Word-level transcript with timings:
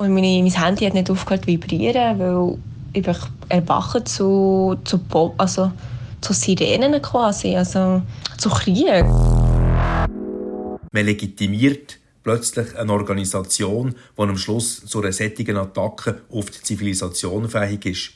Und 0.00 0.14
meine, 0.14 0.42
mein 0.42 0.50
Handy 0.50 0.86
hat 0.86 0.94
nicht 0.94 1.10
aufgehört 1.10 1.42
zu 1.42 1.48
vibrieren, 1.48 2.18
weil 2.18 2.56
ich 2.94 3.06
erwache 3.50 4.02
zu, 4.02 4.78
zu, 4.82 4.98
also, 5.36 5.72
zu 6.22 6.32
Sirenen 6.32 7.02
quasi, 7.02 7.54
also 7.54 8.00
zu 8.38 8.48
Krieg. 8.48 9.04
Man 10.90 11.04
legitimiert 11.04 11.98
plötzlich 12.22 12.74
eine 12.78 12.94
Organisation, 12.94 13.94
die 14.16 14.22
am 14.22 14.38
Schluss 14.38 14.86
zu 14.86 15.02
einer 15.02 15.12
sättigen 15.12 15.58
Attacke 15.58 16.22
auf 16.30 16.48
die 16.48 16.62
Zivilisation 16.62 17.50
fähig 17.50 17.84
ist. 17.84 18.12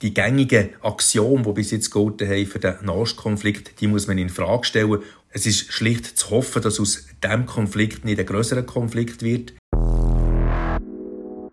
Die 0.00 0.14
gängigen 0.14 0.70
Aktionen, 0.80 1.44
die 1.44 1.52
bis 1.52 1.72
jetzt 1.72 1.90
gelten 1.90 2.26
haben 2.26 2.46
für 2.46 2.58
den 2.58 2.76
Nahostkonflikt, 2.80 3.78
die 3.82 3.88
muss 3.88 4.06
man 4.06 4.16
in 4.16 4.30
Frage 4.30 4.64
stellen. 4.64 5.00
Es 5.32 5.46
ist 5.46 5.72
schlicht 5.72 6.18
zu 6.18 6.30
hoffen, 6.30 6.60
dass 6.60 6.80
aus 6.80 7.04
diesem 7.22 7.46
Konflikt 7.46 8.04
nicht 8.04 8.18
ein 8.18 8.26
größerer 8.26 8.64
Konflikt 8.64 9.22
wird. 9.22 9.52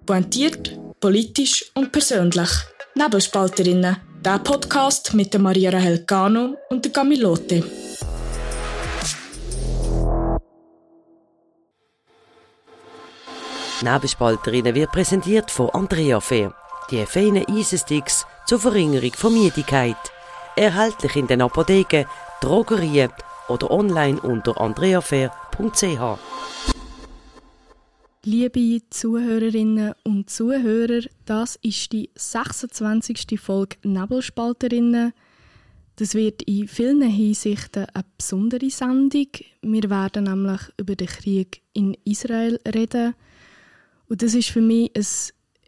Pointiert, 0.04 0.80
politisch 1.00 1.72
und 1.76 1.92
persönlich. 1.92 2.50
Nebelspalterinnen. 2.96 3.98
Der 4.26 4.40
Podcast 4.40 5.14
mit 5.14 5.32
der 5.32 5.42
Maria 5.42 5.70
Rahel 5.70 6.06
Cano 6.06 6.58
und 6.72 6.86
der 6.86 6.92
Camilote. 6.92 7.64
Nebelspalterinnen 13.84 14.74
wird 14.74 14.92
präsentiert 14.92 15.52
von 15.52 15.70
Andrea 15.70 16.20
Fair. 16.20 16.52
Die 16.90 17.06
feinen 17.06 17.46
Eisensticks 17.48 18.26
zur 18.48 18.60
Verringerung 18.60 19.14
von 19.14 19.36
Müdigkeit. 19.36 19.98
Erhältlich 20.56 21.16
in 21.16 21.28
den 21.28 21.44
Apotheken, 21.44 22.06
Drogerien 22.42 23.12
oder 23.48 23.72
online 23.72 24.20
unter 24.22 24.60
andreafair.ch. 24.60 26.20
Liebe 28.24 28.82
Zuhörerinnen 28.90 29.94
und 30.04 30.30
Zuhörer, 30.30 31.02
das 31.26 31.58
ist 31.62 31.94
die 31.94 32.10
26. 32.16 33.40
Folge 33.40 33.78
Nebelspalterinnen. 33.84 35.14
Das 35.96 36.14
wird 36.14 36.44
in 36.44 36.68
vielen 36.68 37.02
Hinsichten 37.04 37.86
eine 37.94 38.04
besondere 38.18 38.70
Sendung. 38.70 39.28
Wir 39.62 39.90
werden 39.90 40.26
nämlich 40.26 40.62
über 40.78 40.96
den 40.96 41.08
Krieg 41.08 41.62
in 41.74 41.96
Israel 42.04 42.60
reden. 42.68 43.16
Und 44.10 44.22
das 44.22 44.34
ist 44.34 44.50
für 44.50 44.62
mich 44.62 44.92
ein 44.94 45.06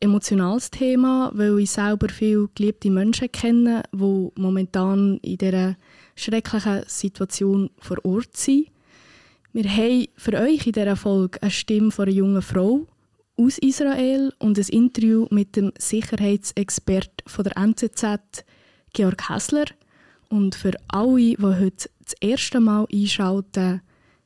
emotionales 0.01 0.69
Thema, 0.69 1.31
weil 1.33 1.59
ich 1.59 1.71
selber 1.71 2.09
viele 2.09 2.49
geliebte 2.55 2.89
Menschen 2.89 3.31
kenne, 3.31 3.83
die 3.93 4.29
momentan 4.35 5.17
in 5.23 5.37
dieser 5.37 5.77
schrecklichen 6.19 6.83
Situation 6.87 7.69
vor 7.79 7.97
Ort 8.03 8.35
sind. 8.37 8.67
Wir 9.51 9.69
haben 9.69 10.07
für 10.15 10.33
euch 10.33 10.67
in 10.67 10.73
dieser 10.73 10.95
Folge 10.95 11.41
eine 11.41 11.51
Stimme 11.51 11.91
von 11.91 12.05
einer 12.05 12.15
jungen 12.15 12.41
Frau 12.41 12.85
aus 13.35 13.57
Israel 13.57 14.33
und 14.37 14.59
ein 14.59 14.67
Interview 14.69 15.27
mit 15.31 15.55
dem 15.55 15.71
Sicherheitsexpert 15.77 17.23
von 17.25 17.45
der 17.45 17.57
NZZ, 17.57 18.45
Georg 18.93 19.29
Hessler. 19.29 19.65
Und 20.29 20.53
für 20.53 20.73
alle, 20.89 21.15
die 21.15 21.37
heute 21.39 21.89
das 22.03 22.13
erste 22.19 22.59
Mal 22.59 22.85
einschalten, 22.93 23.81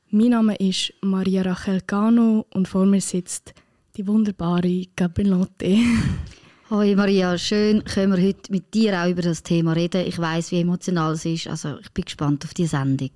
mein 0.10 0.30
Name 0.30 0.56
ist 0.58 0.94
Maria 1.02 1.44
Rachel 1.44 1.82
Cano 1.82 2.46
und 2.54 2.68
vor 2.68 2.86
mir 2.86 3.02
sitzt 3.02 3.54
die 3.96 4.06
wunderbare 4.06 4.88
Gabelotte. 4.96 5.78
Hoi 6.74 6.96
Maria, 6.96 7.38
schön 7.38 7.84
können 7.84 8.18
wir 8.18 8.28
heute 8.28 8.52
mit 8.52 8.74
dir 8.74 9.00
auch 9.00 9.08
über 9.08 9.22
das 9.22 9.44
Thema 9.44 9.74
reden. 9.74 10.08
Ich 10.08 10.18
weiß, 10.18 10.50
wie 10.50 10.62
emotional 10.62 11.14
es 11.14 11.24
ist, 11.24 11.46
also 11.46 11.78
ich 11.78 11.92
bin 11.92 12.04
gespannt 12.04 12.44
auf 12.46 12.56
die 12.56 12.66
Sendung. 12.66 13.12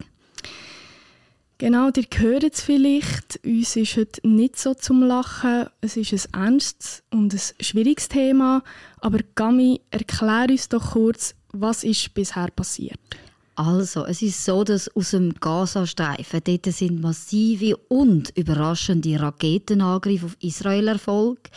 Genau, 1.58 1.90
ihr 1.90 2.06
hört 2.20 2.44
es 2.44 2.62
vielleicht. 2.62 3.40
Uns 3.44 3.76
ist 3.76 3.98
heute 3.98 4.28
nicht 4.28 4.60
so 4.60 4.76
zum 4.76 5.02
Lachen. 5.02 5.66
Es 5.82 5.98
ist 5.98 6.30
ein 6.36 6.44
ernstes 6.44 7.02
und 7.10 7.34
ein 7.34 7.42
schwieriges 7.60 8.10
Thema. 8.10 8.62
Aber 9.02 9.22
Gami, 9.34 9.82
erklär 9.90 10.46
uns 10.52 10.70
doch 10.70 10.92
kurz, 10.92 11.34
was 11.52 11.84
ist 11.84 12.14
bisher 12.14 12.52
passiert? 12.56 13.00
Also, 13.56 14.06
es 14.06 14.22
ist 14.22 14.46
so, 14.46 14.64
dass 14.64 14.88
aus 14.96 15.10
dem 15.10 15.34
Gazastreifen 15.34 16.42
dort 16.44 16.66
sind 16.68 17.02
massive 17.02 17.76
und 17.88 18.38
überraschende 18.38 19.20
Raketenangriffe 19.20 20.28
auf 20.28 20.38
Israel 20.42 20.90
erfolgt. 20.90 21.50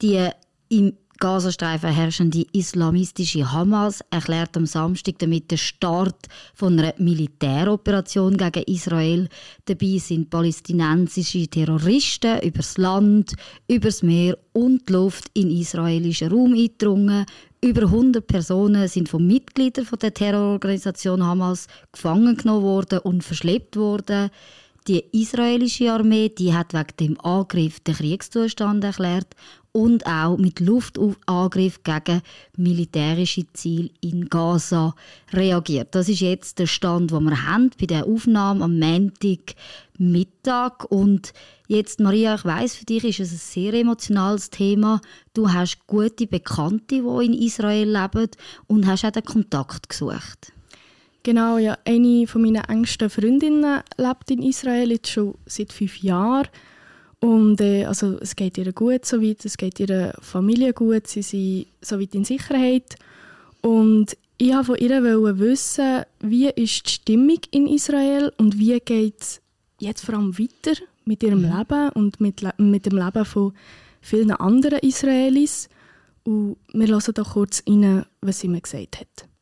Die 0.00 0.28
im 0.68 0.96
Gazastreifen 1.18 1.90
herrschende 1.90 2.44
islamistische 2.52 3.50
Hamas 3.52 4.02
erklärt 4.10 4.56
am 4.56 4.66
Samstag 4.66 5.18
damit 5.18 5.50
den 5.50 5.58
Start 5.58 6.26
von 6.54 6.78
einer 6.78 6.94
Militäroperation 6.98 8.36
gegen 8.36 8.64
Israel. 8.64 9.28
Dabei 9.64 9.98
sind 9.98 10.30
palästinensische 10.30 11.46
Terroristen 11.46 12.40
übers 12.40 12.76
Land, 12.78 13.34
übers 13.68 14.02
Meer 14.02 14.36
und 14.52 14.88
die 14.88 14.92
Luft 14.92 15.30
in 15.34 15.50
israelischen 15.50 16.32
Raum 16.32 16.52
eingedrungen. 16.52 17.26
Über 17.62 17.82
100 17.82 18.26
Personen 18.26 18.88
sind 18.88 19.08
von 19.08 19.26
Mitgliedern 19.26 19.86
der 20.02 20.12
Terrororganisation 20.12 21.24
Hamas 21.24 21.68
gefangen 21.92 22.36
genommen 22.36 22.62
worden 22.62 22.98
und 22.98 23.24
verschleppt 23.24 23.76
worden. 23.76 24.30
Die 24.86 25.02
israelische 25.12 25.90
Armee 25.90 26.28
die 26.28 26.52
hat 26.52 26.74
wegen 26.74 26.96
dem 27.00 27.20
Angriff 27.22 27.80
den 27.80 27.94
Kriegszustand 27.94 28.84
erklärt 28.84 29.34
und 29.76 30.06
auch 30.06 30.36
mit 30.36 30.60
Luftangriff 30.60 31.82
gegen 31.82 32.22
militärische 32.56 33.44
Ziele 33.54 33.90
in 34.00 34.28
Gaza 34.28 34.94
reagiert. 35.32 35.96
Das 35.96 36.08
ist 36.08 36.20
jetzt 36.20 36.60
der 36.60 36.68
Stand, 36.68 37.10
den 37.10 37.24
wir 37.24 37.44
haben 37.44 37.70
bei 37.80 37.86
der 37.86 38.06
Aufnahme 38.06 38.64
am 38.64 38.78
Montag 38.78 39.56
Mittag 39.98 40.84
und 40.92 41.32
jetzt 41.66 41.98
Maria, 41.98 42.36
ich 42.36 42.44
weiß 42.44 42.76
für 42.76 42.84
dich 42.84 43.04
ist 43.04 43.18
es 43.18 43.32
ein 43.32 43.38
sehr 43.38 43.74
emotionales 43.74 44.50
Thema. 44.50 45.00
Du 45.34 45.52
hast 45.52 45.84
gute 45.88 46.28
Bekannte, 46.28 47.02
die 47.02 47.26
in 47.26 47.32
Israel 47.32 47.90
leben 47.90 48.30
und 48.68 48.86
hast 48.86 49.04
auch 49.04 49.10
den 49.10 49.24
Kontakt 49.24 49.88
gesucht. 49.88 50.52
Genau, 51.24 51.58
ja. 51.58 51.78
Eine 51.84 52.28
von 52.28 52.42
meinen 52.42 52.62
engsten 52.64 53.10
Freundinnen 53.10 53.80
lebt 53.96 54.30
in 54.30 54.42
Israel 54.42 54.92
jetzt 54.92 55.10
schon 55.10 55.34
seit 55.46 55.72
fünf 55.72 55.96
Jahren 55.98 56.46
und 57.24 57.58
äh, 57.62 57.86
also 57.86 58.18
es 58.20 58.36
geht 58.36 58.58
ihr 58.58 58.70
gut 58.74 59.06
soweit, 59.06 59.46
es 59.46 59.56
geht 59.56 59.80
ihrer 59.80 60.12
Familie 60.20 60.74
gut, 60.74 61.06
sie 61.06 61.22
sind 61.22 61.68
soweit 61.80 62.14
in 62.14 62.26
Sicherheit. 62.26 62.96
Und 63.62 64.14
ich 64.36 64.52
wollte 64.52 64.64
von 64.64 64.76
ihr 64.76 65.38
wissen, 65.38 66.02
wie 66.20 66.50
ist 66.50 66.86
die 66.86 66.90
Stimmung 66.90 67.40
in 67.50 67.66
Israel 67.66 68.30
und 68.36 68.58
wie 68.58 68.78
geht 68.78 69.22
es 69.22 69.40
jetzt 69.80 70.04
vor 70.04 70.16
allem 70.16 70.38
weiter 70.38 70.78
mit 71.06 71.22
ihrem 71.22 71.40
mhm. 71.40 71.56
Leben 71.56 71.88
und 71.94 72.20
mit, 72.20 72.42
mit 72.58 72.84
dem 72.84 72.98
Leben 72.98 73.24
von 73.24 73.54
vielen 74.02 74.32
anderen 74.32 74.80
Israelis. 74.80 75.70
Und 76.24 76.58
wir 76.74 76.88
hören 76.88 77.14
doch 77.14 77.32
kurz 77.32 77.62
rein, 77.66 78.04
was 78.20 78.40
sie 78.40 78.48
mir 78.48 78.60
gesagt 78.60 79.00
hat 79.00 79.33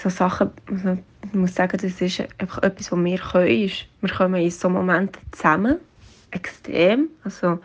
so 0.00 0.08
Sachen, 0.08 0.50
also 0.70 0.98
ich 1.22 1.34
muss 1.34 1.54
sagen, 1.54 1.78
das 1.80 2.00
ist 2.00 2.24
einfach 2.38 2.62
etwas, 2.62 2.90
was 2.90 3.04
wir 3.04 3.18
können. 3.18 3.70
Wir 4.00 4.10
kommen 4.10 4.40
in 4.40 4.50
so 4.50 4.70
Momenten 4.70 5.20
zusammen, 5.32 5.76
extrem. 6.30 7.08
Also 7.22 7.58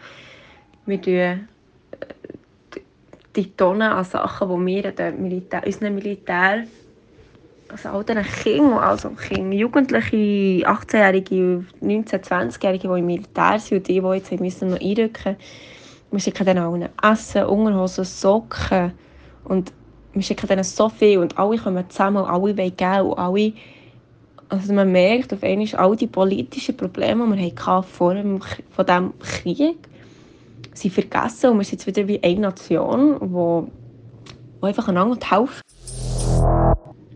wir 0.85 1.01
tun 1.01 1.13
äh, 1.13 1.38
die 3.35 3.51
Tonnen 3.56 3.84
an 3.84 4.03
Sachen, 4.03 4.50
die 4.50 4.66
wir 4.66 4.91
den 4.91 5.22
Militär, 5.22 5.63
unseren 5.66 5.95
Militär, 5.95 6.66
also 7.69 7.90
all 7.90 8.03
diesen 8.03 8.24
Kindern, 8.24 8.79
also 8.79 9.09
Kinder, 9.12 9.56
Jugendliche, 9.56 10.68
18-Jährige, 10.68 11.66
19-, 11.81 12.22
20-Jährige, 12.22 12.88
die 12.90 13.00
im 13.00 13.06
Militär 13.06 13.59
sind 13.59 13.78
und 13.78 13.88
die, 13.88 14.01
die 14.01 14.07
jetzt 14.07 14.41
müssen 14.41 14.69
noch 14.69 14.79
einrücken 14.79 15.38
müssen, 15.38 15.38
wir 16.12 16.19
schicken 16.19 16.45
dann 16.45 16.57
allen 16.57 16.90
Essen, 17.01 17.45
Unterhosen, 17.45 18.06
Socken 18.06 18.94
und 19.45 19.72
wir 20.16 20.24
schicken 20.24 20.48
denen 20.48 20.64
so 20.64 20.90
viel 20.90 21.20
und 21.20 21.38
alle 21.38 21.58
kommen 21.58 21.90
zusammen 21.90 22.24
und 22.24 22.30
alle 22.30 22.58
wollen 22.58 22.78
geben 22.78 23.02
und 23.02 23.18
alle, 23.18 23.53
also 24.50 24.74
man 24.74 24.92
merkt 24.92 25.34
auf 25.34 25.44
einmal 25.44 25.68
all 25.76 25.96
die 25.96 26.08
politischen 26.08 26.78
Probleme, 26.78 27.26
die 27.36 27.42
wir 27.42 27.66
hatten 27.66 27.88
vor 27.88 28.14
dem, 28.14 28.42
von 28.42 28.86
diesem 28.86 29.19
Krieg, 29.19 29.78
sind 30.74 30.94
vergessen 30.94 31.51
und 31.51 31.57
wir 31.57 31.66
sind 31.66 31.86
jetzt 31.86 31.88
wieder 31.88 32.07
wie 32.07 32.24
eine 32.24 32.42
Nation, 32.42 33.19
die, 33.22 34.66
einfach 34.66 34.88
einander 34.88 35.18
helfen. 35.30 35.62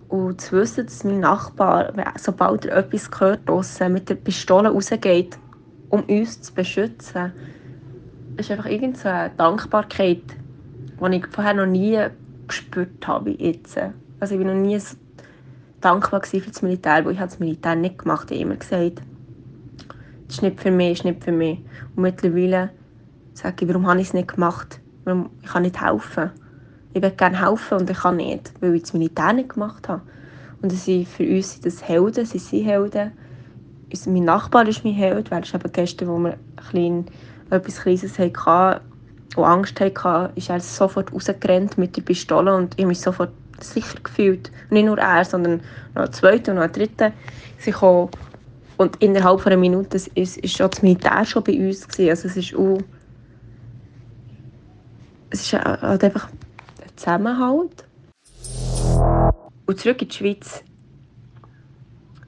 Und 0.09 0.41
zu 0.41 0.57
wissen, 0.57 0.85
dass 0.85 1.03
mein 1.03 1.19
Nachbar, 1.19 1.93
sobald 2.17 2.65
er 2.65 2.77
etwas 2.77 3.09
hört, 3.19 3.47
draussen, 3.47 3.93
mit 3.93 4.09
der 4.09 4.15
Pistole 4.15 4.69
rausgeht, 4.69 5.37
um 5.89 6.03
uns 6.03 6.41
zu 6.41 6.53
beschützen, 6.53 7.31
ist 8.37 8.49
einfach 8.49 8.65
irgendeine 8.65 9.31
Dankbarkeit, 9.37 10.23
die 11.01 11.15
ich 11.15 11.27
vorher 11.27 11.53
noch 11.53 11.65
nie 11.65 11.99
gespürt 12.49 13.07
habe 13.07 13.31
jetzt. 13.31 13.77
Also 14.19 14.35
ich 14.35 14.41
war 14.41 14.53
noch 14.53 14.61
nie 14.61 14.77
so 14.79 14.97
dankbar 15.81 16.21
für 16.23 16.39
das 16.39 16.61
Militär, 16.61 17.05
weil 17.05 17.13
ich 17.13 17.19
das 17.19 17.39
Militär 17.39 17.75
nicht 17.75 17.99
gemacht 17.99 18.23
habe. 18.23 18.35
Ich 18.35 18.41
habe 18.41 18.51
immer 18.51 18.59
gesagt, 18.59 19.01
das 20.27 20.35
ist 20.35 20.41
nicht 20.43 20.59
für 20.59 20.71
mich, 20.71 20.89
das 20.89 20.99
ist 20.99 21.05
nicht 21.05 21.23
für 21.23 21.31
mich. 21.31 21.59
Und 21.95 22.03
mittlerweile 22.03 22.71
sage 23.33 23.65
ich, 23.65 23.69
warum 23.69 23.87
habe 23.87 24.01
ich 24.01 24.07
es 24.07 24.13
nicht 24.13 24.33
gemacht? 24.35 24.79
Warum, 25.05 25.29
ich 25.41 25.49
kann 25.49 25.63
nicht 25.63 25.81
helfen. 25.81 26.31
Ich 26.93 27.01
würde 27.01 27.15
gerne 27.15 27.39
helfen 27.39 27.77
und 27.79 27.89
ich 27.89 27.97
kann 27.97 28.17
nicht, 28.17 28.51
weil 28.59 28.75
ich 28.75 28.81
das 28.81 28.93
Militär 28.93 29.33
nicht 29.33 29.49
gemacht 29.49 29.87
habe. 29.87 30.01
Und 30.61 30.71
sie, 30.71 31.05
für 31.05 31.23
uns 31.23 31.53
sind 31.53 31.65
das 31.65 31.87
Helden, 31.87 32.25
sie 32.25 32.39
sind 32.39 32.65
Helden. 32.65 33.11
mein 34.07 34.25
Nachbar 34.25 34.67
ist 34.67 34.83
mein 34.83 34.93
Held, 34.93 35.31
weil 35.31 35.43
es 35.43 35.53
eben 35.53 35.71
gestern, 35.71 36.09
wo 36.09 36.19
wir 36.19 36.37
klein, 36.69 37.05
etwas 37.49 37.81
Kleines 37.81 38.19
hatten 38.19 38.81
und 39.35 39.43
Angst 39.43 39.79
hatten, 39.79 40.35
ist 40.35 40.49
er 40.49 40.59
sofort 40.59 41.13
rausgerannt 41.13 41.77
mit 41.77 41.95
der 41.95 42.01
Pistole 42.01 42.55
und 42.55 42.79
ich 42.79 42.85
mich 42.85 42.99
sofort 42.99 43.31
sicher 43.59 43.99
gefühlt. 44.01 44.51
Nicht 44.69 44.85
nur 44.85 44.97
er, 44.97 45.23
sondern 45.25 45.61
noch 45.95 46.03
ein 46.03 46.13
zweiter 46.13 46.51
und 46.51 46.57
noch 46.57 46.63
ein 46.63 46.71
dritter. 46.71 47.11
Sie 47.57 47.71
kommen 47.71 48.09
und 48.77 48.95
innerhalb 49.03 49.41
von 49.41 49.51
einer 49.51 49.59
Minute 49.59 49.97
ist, 49.97 50.37
ist 50.37 50.57
schon 50.57 50.69
das 50.69 50.81
Militär 50.81 51.25
schon 51.25 51.43
bei 51.43 51.53
uns 51.53 51.87
gewesen. 51.87 52.09
Also 52.09 52.27
es 52.29 52.37
ist 52.37 52.55
auch, 52.55 52.79
es 55.29 55.41
ist 55.41 55.53
halt 55.53 56.03
einfach 56.03 56.29
ein 56.29 56.95
Zusammenhalt. 56.95 57.85
Und 59.65 59.79
zurück 59.79 60.01
in 60.01 60.07
die 60.07 60.15
Schweiz 60.15 60.63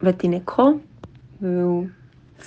will 0.02 0.16
ich 0.22 0.30
nicht 0.30 0.46
kommen, 0.46 0.82
weil 1.40 1.90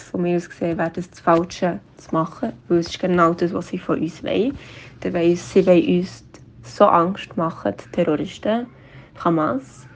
von 0.02 0.22
mir 0.22 0.36
aus 0.36 0.48
gesehen 0.48 0.78
wäre 0.78 0.90
das 0.90 1.10
das 1.10 1.20
Falsche 1.20 1.80
zu 1.96 2.12
machen, 2.12 2.52
weil 2.68 2.78
es 2.78 2.88
ist 2.88 2.98
genau 2.98 3.34
das, 3.34 3.52
was 3.52 3.68
sie 3.68 3.78
von 3.78 4.00
uns 4.00 4.22
wollen. 4.22 4.56
Sie 5.02 5.66
wollen 5.66 5.98
uns 5.98 6.24
so 6.62 6.86
Angst 6.86 7.36
machen, 7.36 7.74
die 7.78 7.90
Terroristen, 7.92 8.66
Hamas, 9.22 9.86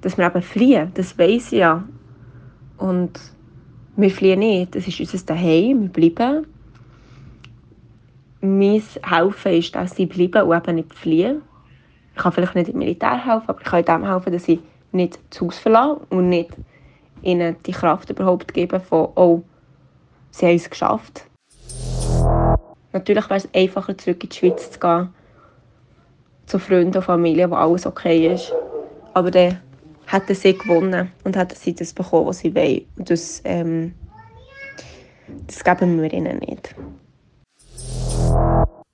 dass 0.00 0.16
wir 0.16 0.26
eben 0.26 0.42
fliehen, 0.42 0.90
das 0.94 1.18
weiss 1.18 1.52
ich 1.52 1.58
ja. 1.58 1.84
Und 2.78 3.20
wir 3.96 4.10
fliehen 4.10 4.40
nicht, 4.40 4.74
das 4.74 4.86
ist 4.86 5.00
unser 5.00 5.26
Daheim, 5.26 5.82
wir 5.82 6.10
bleiben. 6.10 6.46
Mein 8.40 8.82
Helfen 9.02 9.52
ist, 9.52 9.74
dass 9.74 9.96
sie 9.96 10.06
bleiben 10.06 10.48
und 10.48 10.56
eben 10.56 10.74
nicht 10.76 10.94
fliehen. 10.94 11.42
Ich 12.14 12.22
kann 12.22 12.32
vielleicht 12.32 12.54
nicht 12.54 12.68
im 12.68 12.78
Militär 12.78 13.24
helfen, 13.24 13.48
aber 13.48 13.60
ich 13.60 13.66
kann 13.66 13.84
dem 13.84 14.08
helfen, 14.08 14.32
dass 14.32 14.44
sie 14.44 14.60
nicht 14.92 15.18
das 15.30 15.40
Haus 15.40 15.58
verlassen 15.58 16.02
und 16.10 16.28
nicht 16.28 16.50
ihnen 17.24 17.56
die 17.66 17.72
Kraft 17.72 18.10
überhaupt 18.10 18.54
geben 18.54 18.80
von, 18.80 19.08
oh, 19.16 19.42
sie 20.30 20.46
haben 20.46 20.56
es 20.56 20.68
geschafft. 20.68 21.24
Natürlich 22.92 23.28
wäre 23.28 23.38
es 23.38 23.48
einfacher, 23.54 23.98
zurück 23.98 24.22
in 24.22 24.28
die 24.28 24.36
Schweiz 24.36 24.70
zu 24.70 24.78
gehen, 24.78 25.08
zu 26.46 26.58
Freunden 26.58 26.96
und 26.96 27.02
Familie, 27.02 27.50
wo 27.50 27.54
alles 27.56 27.86
okay 27.86 28.32
ist. 28.32 28.52
Aber 29.14 29.30
dann 29.30 29.60
hätten 30.06 30.34
sie 30.34 30.56
gewonnen 30.56 31.10
und 31.24 31.36
hätten 31.36 31.56
sie 31.56 31.74
das 31.74 31.92
bekommen, 31.92 32.26
was 32.26 32.38
sie 32.38 32.54
wollen. 32.54 32.84
Und 32.96 33.10
das, 33.10 33.40
ähm, 33.44 33.94
das 35.46 35.64
geben 35.64 36.00
wir 36.00 36.12
ihnen 36.12 36.38
nicht. 36.38 36.74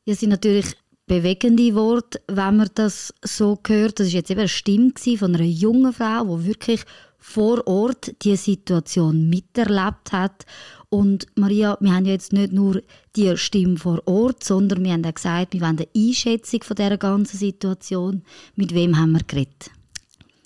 Ja, 0.06 0.14
sind 0.14 0.30
natürlich 0.30 0.76
bewegende 1.06 1.74
Worte, 1.74 2.20
wenn 2.28 2.56
man 2.56 2.70
das 2.74 3.12
so 3.22 3.58
hört. 3.66 3.98
Das 4.00 4.06
war 4.06 4.14
jetzt 4.14 4.30
eben 4.30 4.40
eine 4.40 4.48
Stimme 4.48 4.92
von 5.18 5.34
einer 5.34 5.44
jungen 5.44 5.92
Frau, 5.92 6.36
die 6.36 6.46
wirklich 6.46 6.84
vor 7.20 7.66
Ort 7.66 8.14
die 8.22 8.34
Situation 8.36 9.28
miterlebt 9.28 10.12
hat. 10.12 10.46
Und 10.88 11.26
Maria, 11.36 11.76
wir 11.80 11.94
haben 11.94 12.06
ja 12.06 12.12
jetzt 12.12 12.32
nicht 12.32 12.52
nur 12.52 12.82
die 13.14 13.36
Stimme 13.36 13.76
vor 13.76 14.02
Ort, 14.06 14.42
sondern 14.42 14.82
wir 14.82 14.92
haben 14.92 15.04
auch 15.04 15.14
gesagt, 15.14 15.52
wir 15.52 15.60
wollen 15.60 15.78
eine 15.78 15.88
Einschätzung 15.94 16.62
von 16.64 16.74
dieser 16.74 16.96
ganzen 16.96 17.36
Situation. 17.36 18.22
Mit 18.56 18.74
wem 18.74 18.98
haben 18.98 19.12
wir 19.12 19.22
geredet? 19.22 19.70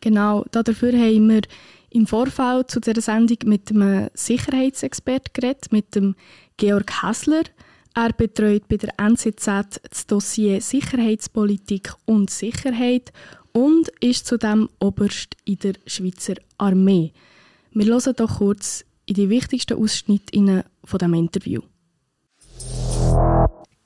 Genau, 0.01 0.45
dafür 0.51 0.93
haben 0.93 1.31
wir 1.31 1.43
im 1.91 2.07
Vorfeld 2.07 2.71
zu 2.71 2.81
dieser 2.81 3.01
Sendung 3.01 3.39
mit 3.47 3.71
einem 3.71 4.11
Sicherheitsexperten 4.13 5.33
geredet, 5.33 5.73
mit 5.73 5.95
dem 5.95 6.17
Georg 6.57 7.03
Hessler. 7.03 7.45
Er 7.95 8.13
betreut 8.13 8.67
bei 8.69 8.77
der 8.77 8.99
NZZ 8.99 9.47
das 9.89 10.07
Dossier 10.09 10.61
Sicherheitspolitik 10.61 11.93
und 12.05 12.29
Sicherheit 12.29 13.13
und 13.55 13.89
ist 14.01 14.27
zudem 14.27 14.69
Oberst 14.81 15.37
in 15.45 15.59
der 15.59 15.75
Schweizer 15.87 16.35
Armee. 16.59 17.13
Wir 17.73 17.87
hören 17.87 18.15
doch 18.17 18.39
kurz 18.39 18.85
in 19.07 19.15
die 19.15 19.31
wichtigsten 19.31 19.79
Ausschnitte 19.79 20.65
von 20.85 20.99
diesem 20.99 21.15
Interview. 21.15 21.63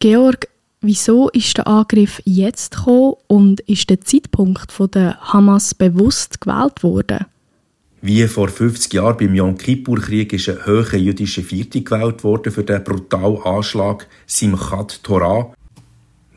Georg, 0.00 0.48
wieso 0.80 1.28
ist 1.30 1.58
der 1.58 1.66
Angriff 1.66 2.22
jetzt 2.24 2.76
gekommen 2.76 3.14
und 3.26 3.60
ist 3.60 3.90
der 3.90 4.00
Zeitpunkt 4.00 4.72
von 4.72 4.90
der 4.90 5.20
Hamas 5.20 5.74
bewusst 5.74 6.40
gewählt 6.40 6.82
worden? 6.82 7.26
Wie 8.00 8.26
vor 8.28 8.48
50 8.48 8.92
Jahren 8.92 9.16
beim 9.16 9.34
Yom 9.34 9.58
Kippur-Krieg 9.58 10.32
ist 10.32 10.48
ein 10.48 10.64
hoher 10.64 10.94
jüdischer 10.96 11.42
Viertel 11.42 11.82
gewählt 11.82 12.22
worden 12.22 12.52
für 12.52 12.62
den 12.62 12.84
brutalen 12.84 13.42
Anschlag 13.42 14.06
Simchat 14.24 15.02
Torah, 15.02 15.52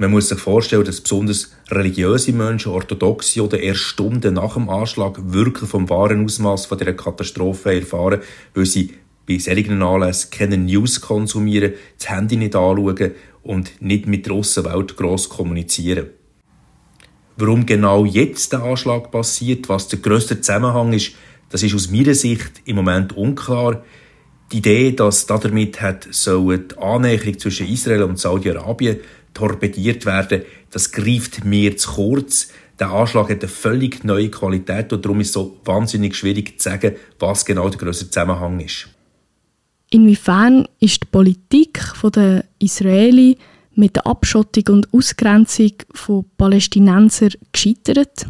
man 0.01 0.09
muss 0.09 0.29
sich 0.29 0.39
vorstellen, 0.39 0.83
dass 0.83 0.99
besonders 0.99 1.51
religiöse 1.69 2.33
Menschen, 2.33 2.71
orthodoxe 2.71 3.43
oder 3.43 3.59
erst 3.59 3.81
Stunden 3.81 4.33
nach 4.33 4.55
dem 4.55 4.67
Anschlag 4.67 5.15
wirklich 5.31 5.69
vom 5.69 5.87
wahren 5.91 6.25
Ausmaß 6.25 6.65
von 6.65 6.79
dieser 6.79 6.93
Katastrophe 6.93 7.75
erfahren, 7.75 8.21
weil 8.55 8.65
sie 8.65 8.95
bei 9.27 9.37
solchen 9.37 9.79
Anlässen 9.83 10.31
keine 10.31 10.57
News 10.57 11.01
konsumieren, 11.01 11.73
das 11.99 12.09
Handy 12.09 12.35
nicht 12.35 12.55
anschauen 12.55 13.11
und 13.43 13.79
nicht 13.79 14.07
mit 14.07 14.25
der 14.25 14.33
Aussenwelt 14.33 14.97
gross 14.97 15.29
kommunizieren. 15.29 16.07
Warum 17.37 17.67
genau 17.67 18.03
jetzt 18.03 18.53
der 18.53 18.63
Anschlag 18.63 19.11
passiert, 19.11 19.69
was 19.69 19.87
der 19.87 19.99
grösste 19.99 20.41
Zusammenhang 20.41 20.93
ist, 20.93 21.11
das 21.49 21.61
ist 21.61 21.75
aus 21.75 21.91
meiner 21.91 22.15
Sicht 22.15 22.63
im 22.65 22.77
Moment 22.77 23.15
unklar. 23.15 23.83
Die 24.51 24.57
Idee, 24.57 24.93
dass 24.93 25.27
damit 25.27 25.79
hat, 25.79 26.07
so 26.09 26.51
die 26.51 26.77
Annäherung 26.77 27.37
zwischen 27.37 27.67
Israel 27.67 28.03
und 28.03 28.17
Saudi-Arabien 28.19 28.97
torpediert 29.33 30.05
werden, 30.05 30.43
das 30.71 30.91
greift 30.91 31.45
mir 31.45 31.77
zu 31.77 31.91
kurz. 31.91 32.49
Der 32.79 32.91
Anschlag 32.91 33.29
hat 33.29 33.41
eine 33.41 33.47
völlig 33.47 34.03
neue 34.03 34.29
Qualität 34.29 34.91
und 34.91 35.05
darum 35.05 35.21
ist 35.21 35.27
es 35.27 35.33
so 35.33 35.59
wahnsinnig 35.65 36.15
schwierig 36.15 36.59
zu 36.59 36.69
sagen, 36.69 36.95
was 37.19 37.45
genau 37.45 37.69
der 37.69 37.79
größere 37.79 38.09
Zusammenhang 38.09 38.59
ist. 38.59 38.87
Inwiefern 39.91 40.67
ist 40.79 41.03
die 41.03 41.07
Politik 41.11 41.81
der 42.15 42.45
Israeli 42.59 43.37
mit 43.75 43.95
der 43.97 44.07
Abschottung 44.07 44.63
und 44.75 44.93
Ausgrenzung 44.93 45.73
von 45.93 46.25
Palästinensern 46.37 47.31
gescheitert? 47.51 48.25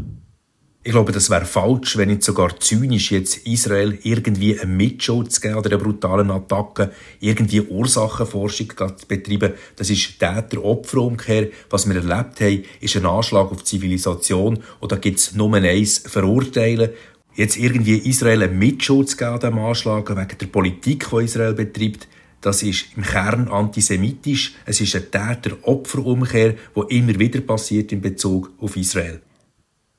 Ich 0.83 0.93
glaube, 0.93 1.11
das 1.11 1.29
wäre 1.29 1.45
falsch, 1.45 1.95
wenn 1.95 2.09
nicht 2.09 2.23
sogar 2.23 2.59
zynisch 2.59 3.11
jetzt 3.11 3.45
Israel 3.45 3.99
irgendwie 4.01 4.59
eine 4.59 4.71
Mitschuld 4.71 5.31
zu 5.31 5.39
geben 5.39 5.57
an 5.57 5.61
der 5.61 5.77
brutalen 5.77 6.31
Attacke, 6.31 6.91
irgendwie 7.19 7.61
Ursachenforschung 7.61 8.71
zu 8.75 9.07
betreiben. 9.07 9.53
Das 9.75 9.91
ist 9.91 10.17
Täter-Opfer-Umkehr. 10.17 11.49
Was 11.69 11.87
wir 11.87 11.97
erlebt 11.97 12.41
haben, 12.41 12.63
ist 12.79 12.97
ein 12.97 13.05
Anschlag 13.05 13.51
auf 13.51 13.63
Zivilisation 13.63 14.57
und 14.79 14.91
da 14.91 14.95
gibt 14.95 15.19
es 15.19 15.35
nur 15.35 15.53
eins, 15.53 15.99
verurteilen. 15.99 16.89
Jetzt 17.35 17.57
irgendwie 17.57 17.97
Israel 17.97 18.41
eine 18.41 18.51
Mitschuld 18.51 19.09
zu 19.09 19.17
geben 19.17 19.33
an 19.33 19.39
diesem 19.39 19.59
Anschlag 19.59 20.09
wegen 20.09 20.37
der 20.39 20.47
Politik, 20.47 21.07
die 21.11 21.23
Israel 21.23 21.53
betreibt, 21.53 22.07
das 22.41 22.63
ist 22.63 22.87
im 22.97 23.03
Kern 23.03 23.49
antisemitisch. 23.49 24.55
Es 24.65 24.81
ist 24.81 24.95
eine 24.95 25.11
Täter-Opfer-Umkehr, 25.11 26.55
die 26.75 26.97
immer 26.97 27.19
wieder 27.19 27.41
passiert 27.41 27.91
in 27.91 28.01
Bezug 28.01 28.51
auf 28.59 28.75
Israel 28.75 29.21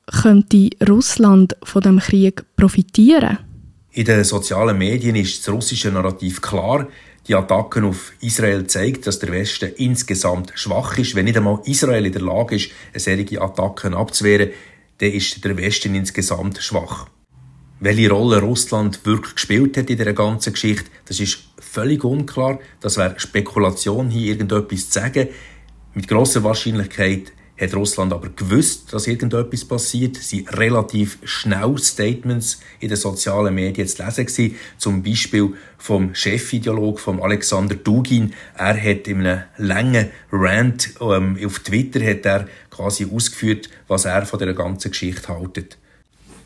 könnte 0.07 0.71
Russland 0.89 1.57
von 1.63 1.83
dem 1.83 1.99
Krieg 1.99 2.45
profitieren? 2.57 3.39
In 3.93 4.05
den 4.07 4.25
sozialen 4.25 4.79
Medien 4.79 5.17
ist 5.17 5.47
das 5.47 5.55
russische 5.55 5.91
Narrativ 5.91 6.41
klar. 6.41 6.89
Die 7.29 7.35
Attacken 7.35 7.85
auf 7.85 8.13
Israel 8.21 8.67
zeigen, 8.67 9.03
dass 9.03 9.19
der 9.19 9.31
Westen 9.31 9.73
insgesamt 9.77 10.53
schwach 10.55 10.99
ist. 10.99 11.15
Wenn 11.15 11.27
nicht 11.27 11.37
einmal 11.37 11.61
Israel 11.67 12.07
in 12.07 12.13
der 12.13 12.23
Lage 12.23 12.57
ist, 12.57 12.71
eine 12.93 13.01
solche 13.01 13.41
Attacken 13.41 13.95
abzuwehren, 13.95 14.51
dann 14.99 15.13
ist 15.13 15.45
der 15.45 15.57
Westen 15.57 15.95
insgesamt 15.95 16.59
schwach. 16.63 17.07
Welche 17.81 18.11
Rolle 18.11 18.41
Russland 18.41 19.05
wirklich 19.05 19.35
gespielt 19.35 19.77
hat 19.77 19.91
in 19.91 19.97
dieser 19.97 20.13
ganzen 20.13 20.53
Geschichte, 20.53 20.89
das 21.05 21.21
ist 21.21 21.39
völlig 21.59 22.03
unklar. 22.05 22.61
Das 22.81 22.97
wäre 22.97 23.19
Spekulation, 23.19 24.09
hier 24.09 24.33
irgendetwas 24.33 24.89
zu 24.89 25.01
sagen. 25.01 25.29
Mit 25.95 26.09
großer 26.09 26.43
Wahrscheinlichkeit 26.45 27.33
hat 27.63 27.75
Russland 27.75 28.13
aber 28.13 28.29
gewusst, 28.31 28.93
dass 28.93 29.07
irgendetwas 29.07 29.65
passiert. 29.65 30.17
Es 30.17 30.33
waren 30.33 30.49
relativ 30.49 31.19
schnell 31.25 31.79
Statements 31.79 32.61
in 32.81 32.89
den 32.89 32.97
sozialen 32.97 33.55
Medien 33.55 33.87
zu 33.87 34.03
lesen 34.03 34.27
gewesen. 34.27 34.57
Zum 34.79 35.03
Beispiel 35.03 35.55
vom 35.79 36.13
Chefideolog 36.13 36.99
von 36.99 37.23
Alexander 37.23 37.77
Dugin. 37.77 38.35
Er 38.57 38.81
hat 38.81 39.07
in 39.07 39.27
einem 39.27 39.43
langen 39.59 40.11
Rant 40.33 40.95
ähm, 41.01 41.39
auf 41.45 41.61
Twitter 41.61 42.05
hat 42.05 42.27
er 42.27 42.49
quasi 42.71 43.07
ausgeführt, 43.11 43.69
was 43.87 44.05
er 44.05 44.27
von 44.27 44.39
der 44.39 44.55
ganzen 44.55 44.91
Geschichte 44.91 45.29
haltet. 45.29 45.79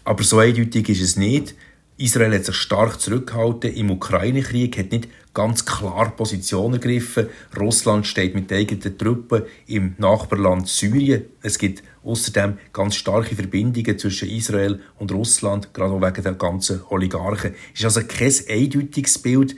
Aber 0.05 0.23
so 0.23 0.39
eindeutig 0.39 0.89
ist 0.91 1.03
es 1.03 1.17
nicht. 1.17 1.55
Israel 1.99 2.35
hat 2.35 2.45
sich 2.45 2.57
stark 2.57 3.01
zurückgehalten 3.01 3.75
im 3.75 3.91
Ukraine-Krieg, 3.91 4.77
hat 4.79 4.93
nicht 4.93 5.09
ganz 5.37 5.67
klar 5.67 6.17
Position 6.17 6.73
ergriffen. 6.73 7.29
Russland 7.61 8.07
steht 8.07 8.35
mit 8.35 8.51
eigenen 8.51 8.97
Truppen 8.97 9.43
im 9.67 9.95
Nachbarland 9.99 10.67
Syrien. 10.67 11.27
Es 11.43 11.59
gibt 11.59 11.83
außerdem 12.03 12.57
ganz 12.73 12.97
starke 12.97 13.37
Verbindungen 13.37 13.99
zwischen 13.99 14.31
Israel 14.31 14.81
und 14.99 15.13
Russland, 15.13 15.75
gerade 15.75 15.93
auch 15.93 16.01
wegen 16.01 16.23
der 16.23 16.33
ganzen 16.33 16.81
Oligarchen. 16.89 17.55
Es 17.75 17.81
ist 17.81 17.85
also 17.85 18.01
kein 18.09 18.33
eindeutiges 18.49 19.19
Bild. 19.19 19.57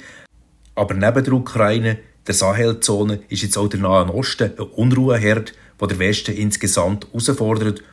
Aber 0.75 0.95
neben 0.95 1.23
der 1.23 1.33
Ukraine, 1.33 1.99
der 2.27 2.35
Sahelzone, 2.35 3.21
ist 3.29 3.43
jetzt 3.43 3.57
auch 3.57 3.69
der 3.69 3.79
Nahe 3.79 4.13
Osten 4.13 4.51
ein 4.59 4.67
Unruheherd, 4.75 5.53
der 5.81 5.89
der 5.89 5.99
Westen 6.01 6.35
insgesamt 6.35 7.07
herausfordert. 7.07 7.85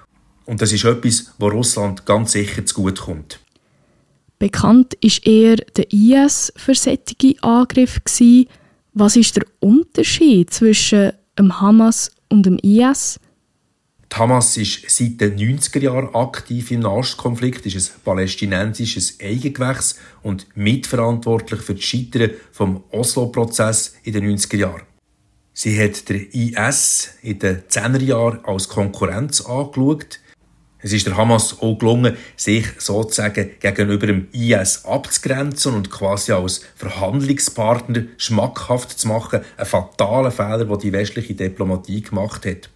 Und 0.45 0.59
das 0.59 0.71
ist 0.71 0.85
etwas, 0.85 1.35
wo 1.37 1.49
Russland 1.49 2.07
ganz 2.07 2.31
sicher 2.31 2.65
zu 2.65 2.81
gut 2.81 2.99
kommt. 2.99 3.44
Bekannt 4.39 4.95
ist 4.95 5.25
eher 5.25 5.55
der 5.55 5.91
IS 5.91 6.51
für 6.55 6.75
solche 6.75 7.35
Angriffe. 7.41 8.01
Was 8.93 9.15
ist 9.15 9.35
der 9.35 9.45
Unterschied 9.59 10.51
zwischen 10.53 11.13
dem 11.37 11.59
Hamas 11.59 12.11
und 12.29 12.45
dem 12.45 12.57
IS? 12.59 13.19
Die 14.11 14.15
Hamas 14.15 14.55
ist 14.55 14.89
seit 14.89 15.19
den 15.19 15.35
90er 15.35 15.81
Jahren 15.81 16.13
aktiv 16.15 16.71
im 16.71 16.81
Nahostkonflikt, 16.81 17.65
ist 17.65 17.91
ein 17.91 18.01
palästinensisches 18.03 19.17
Eigengewächs 19.21 19.99
und 20.21 20.47
mitverantwortlich 20.55 21.61
für 21.61 21.75
das 21.75 21.83
Scheitern 21.83 22.31
vom 22.51 22.83
Oslo-Prozess 22.91 23.95
in 24.03 24.13
den 24.13 24.37
90er 24.37 24.57
Jahren. 24.57 24.83
Sie 25.53 25.81
hat 25.81 26.07
der 26.09 26.33
IS 26.33 27.15
in 27.21 27.39
den 27.39 27.63
10er 27.63 28.03
Jahren 28.03 28.45
als 28.45 28.69
Konkurrenz 28.69 29.41
angeschaut. 29.41 30.19
Es 30.85 30.93
ist 30.93 31.07
der 31.07 31.17
Hamas 31.17 31.61
auch 31.61 31.79
gelungen, 31.79 32.15
sich 32.35 32.67
sozusagen 32.77 33.49
gegenüber 33.59 34.05
dem 34.05 34.27
IS 34.33 34.85
abzugrenzen 34.85 35.73
und 35.73 35.89
quasi 35.89 36.31
als 36.31 36.61
Verhandlungspartner 36.75 38.03
schmackhaft 38.17 38.99
zu 38.99 39.07
machen. 39.07 39.41
Ein 39.57 39.65
fataler 39.65 40.29
Fehler, 40.29 40.65
den 40.65 40.77
die 40.77 40.93
westliche 40.93 41.33
Diplomatie 41.33 42.01
gemacht 42.01 42.45
hat. 42.45 42.69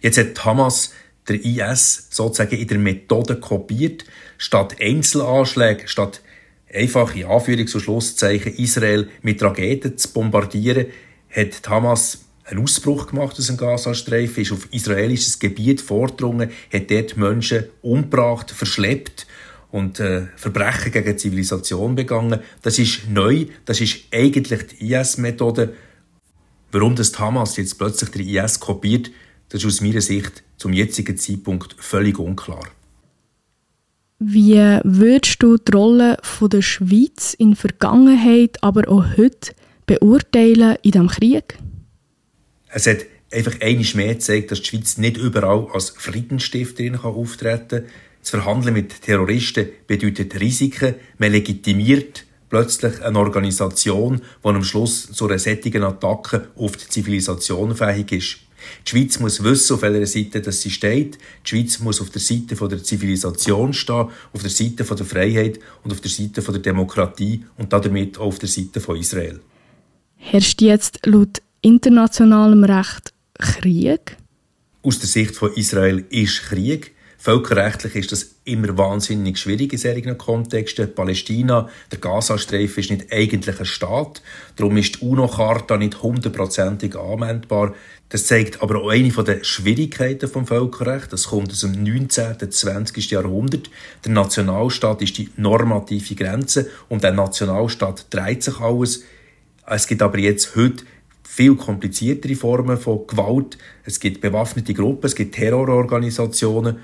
Jetzt 0.00 0.18
hat 0.18 0.44
Hamas 0.44 0.92
der 1.26 1.44
IS 1.44 2.06
sozusagen 2.10 2.60
in 2.60 2.68
der 2.68 2.78
Methode 2.78 3.40
kopiert. 3.40 4.04
Statt 4.38 4.76
Einzelanschläge, 4.80 5.88
statt 5.88 6.20
einfach 6.72 7.12
in 7.16 7.26
Anführungs- 7.26 7.74
und 7.74 7.80
Schlusszeichen 7.80 8.54
Israel 8.54 9.08
mit 9.22 9.42
Raketen 9.42 9.98
zu 9.98 10.12
bombardieren, 10.12 10.86
hat 11.34 11.68
Hamas 11.68 12.25
einen 12.46 12.62
Ausbruch 12.62 13.08
gemacht 13.08 13.36
aus 13.38 13.48
dem 13.48 13.56
Gazastreifen, 13.56 14.42
ist 14.42 14.52
auf 14.52 14.68
israelisches 14.72 15.38
Gebiet 15.38 15.80
vordrungen, 15.80 16.50
hat 16.72 16.90
dort 16.90 17.16
Menschen 17.16 17.64
umgebracht, 17.82 18.50
verschleppt 18.50 19.26
und 19.72 19.98
äh, 20.00 20.26
Verbrechen 20.36 20.92
gegen 20.92 21.10
die 21.10 21.16
Zivilisation 21.16 21.96
begangen. 21.96 22.40
Das 22.62 22.78
ist 22.78 23.08
neu, 23.10 23.46
das 23.64 23.80
ist 23.80 24.04
eigentlich 24.12 24.66
die 24.68 24.92
IS-Methode. 24.92 25.74
Warum 26.70 26.94
das 26.94 27.18
Hamas 27.18 27.56
jetzt 27.56 27.78
plötzlich 27.78 28.10
der 28.10 28.44
IS 28.44 28.60
kopiert, 28.60 29.10
das 29.48 29.62
ist 29.62 29.66
aus 29.66 29.80
meiner 29.80 30.00
Sicht 30.00 30.42
zum 30.56 30.72
jetzigen 30.72 31.16
Zeitpunkt 31.16 31.76
völlig 31.78 32.18
unklar. 32.18 32.68
Wie 34.18 34.54
würdest 34.84 35.42
du 35.42 35.58
die 35.58 35.72
Rolle 35.72 36.16
der 36.40 36.62
Schweiz 36.62 37.34
in 37.34 37.50
der 37.50 37.56
Vergangenheit, 37.56 38.62
aber 38.62 38.88
auch 38.88 39.04
heute 39.16 39.52
beurteilen 39.84 40.76
in 40.82 40.90
diesem 40.92 41.08
Krieg? 41.08 41.58
Es 42.76 42.86
hat 42.86 43.06
einfach 43.32 43.58
einiges 43.62 43.94
mehr 43.94 44.12
gezeigt, 44.12 44.50
dass 44.50 44.60
die 44.60 44.68
Schweiz 44.68 44.98
nicht 44.98 45.16
überall 45.16 45.66
als 45.72 45.94
Friedensstifterin 45.96 46.96
auftreten 46.96 47.68
kann. 47.68 47.90
Das 48.20 48.28
Verhandeln 48.28 48.74
mit 48.74 49.00
Terroristen 49.00 49.70
bedeutet 49.86 50.38
Risiken. 50.38 50.96
Man 51.16 51.32
legitimiert 51.32 52.26
plötzlich 52.50 53.02
eine 53.02 53.18
Organisation, 53.18 54.20
die 54.44 54.46
am 54.46 54.62
Schluss 54.62 55.10
zu 55.10 55.26
einer 55.26 55.38
sättigen 55.38 55.84
Attacke 55.84 56.48
auf 56.54 56.76
die 56.76 56.86
Zivilisation 56.86 57.74
fähig 57.74 58.12
ist. 58.12 58.36
Die 58.86 58.90
Schweiz 58.90 59.20
muss 59.20 59.42
wissen, 59.42 59.72
auf 59.72 59.80
welcher 59.80 60.06
Seite 60.06 60.42
das 60.42 60.60
sie 60.60 60.70
steht. 60.70 61.16
Die 61.46 61.48
Schweiz 61.48 61.78
muss 61.78 62.02
auf 62.02 62.10
der 62.10 62.20
Seite 62.20 62.56
der 62.56 62.84
Zivilisation 62.84 63.72
stehen, 63.72 64.10
auf 64.34 64.42
der 64.42 64.50
Seite 64.50 64.84
der 64.84 65.06
Freiheit 65.06 65.60
und 65.82 65.92
auf 65.92 66.02
der 66.02 66.10
Seite 66.10 66.42
der 66.42 66.58
Demokratie 66.58 67.42
und 67.56 67.72
damit 67.72 68.18
auch 68.18 68.26
auf 68.26 68.38
der 68.38 68.50
Seite 68.50 68.82
von 68.82 68.98
Israel. 68.98 69.40
Herrscht 70.18 70.60
jetzt 70.60 71.06
laut 71.06 71.40
internationalem 71.66 72.62
Recht 72.62 73.12
Krieg? 73.40 74.16
Aus 74.84 75.00
der 75.00 75.08
Sicht 75.08 75.34
von 75.34 75.52
Israel 75.54 76.04
ist 76.10 76.44
Krieg. 76.44 76.94
Völkerrechtlich 77.18 77.96
ist 77.96 78.12
das 78.12 78.36
immer 78.44 78.78
wahnsinnig 78.78 79.36
schwierig 79.36 79.72
in 79.72 79.78
solchen 79.80 80.16
Kontexten. 80.16 80.94
Palästina, 80.94 81.68
der 81.90 81.98
Gazastreifen 81.98 82.80
ist 82.80 82.90
nicht 82.92 83.12
eigentlich 83.12 83.58
ein 83.58 83.66
Staat. 83.66 84.22
Darum 84.54 84.76
ist 84.76 85.00
die 85.00 85.06
UNO-Charta 85.06 85.76
nicht 85.76 86.04
hundertprozentig 86.04 86.94
anwendbar. 86.94 87.74
Das 88.10 88.26
zeigt 88.26 88.62
aber 88.62 88.80
auch 88.80 88.90
eine 88.90 89.10
der 89.10 89.42
Schwierigkeiten 89.42 90.20
des 90.20 90.48
Völkerrechts. 90.48 91.08
Das 91.08 91.24
kommt 91.24 91.50
aus 91.50 91.62
dem 91.62 91.82
19. 91.82 92.36
und 92.42 92.54
20. 92.54 93.10
Jahrhundert. 93.10 93.70
Der 94.04 94.12
Nationalstaat 94.12 95.02
ist 95.02 95.18
die 95.18 95.30
normative 95.36 96.14
Grenze 96.14 96.70
und 96.88 97.02
der 97.02 97.10
Nationalstaat 97.10 98.06
dreht 98.10 98.44
sich 98.44 98.60
alles. 98.60 99.02
Es 99.68 99.88
gibt 99.88 100.02
aber 100.02 100.18
jetzt 100.18 100.54
heute 100.54 100.84
viel 101.36 101.54
kompliziertere 101.54 102.34
Formen 102.34 102.78
von 102.78 103.06
Gewalt. 103.06 103.58
Es 103.84 104.00
gibt 104.00 104.22
bewaffnete 104.22 104.72
Gruppen, 104.72 105.04
es 105.04 105.14
gibt 105.14 105.34
Terrororganisationen 105.34 106.78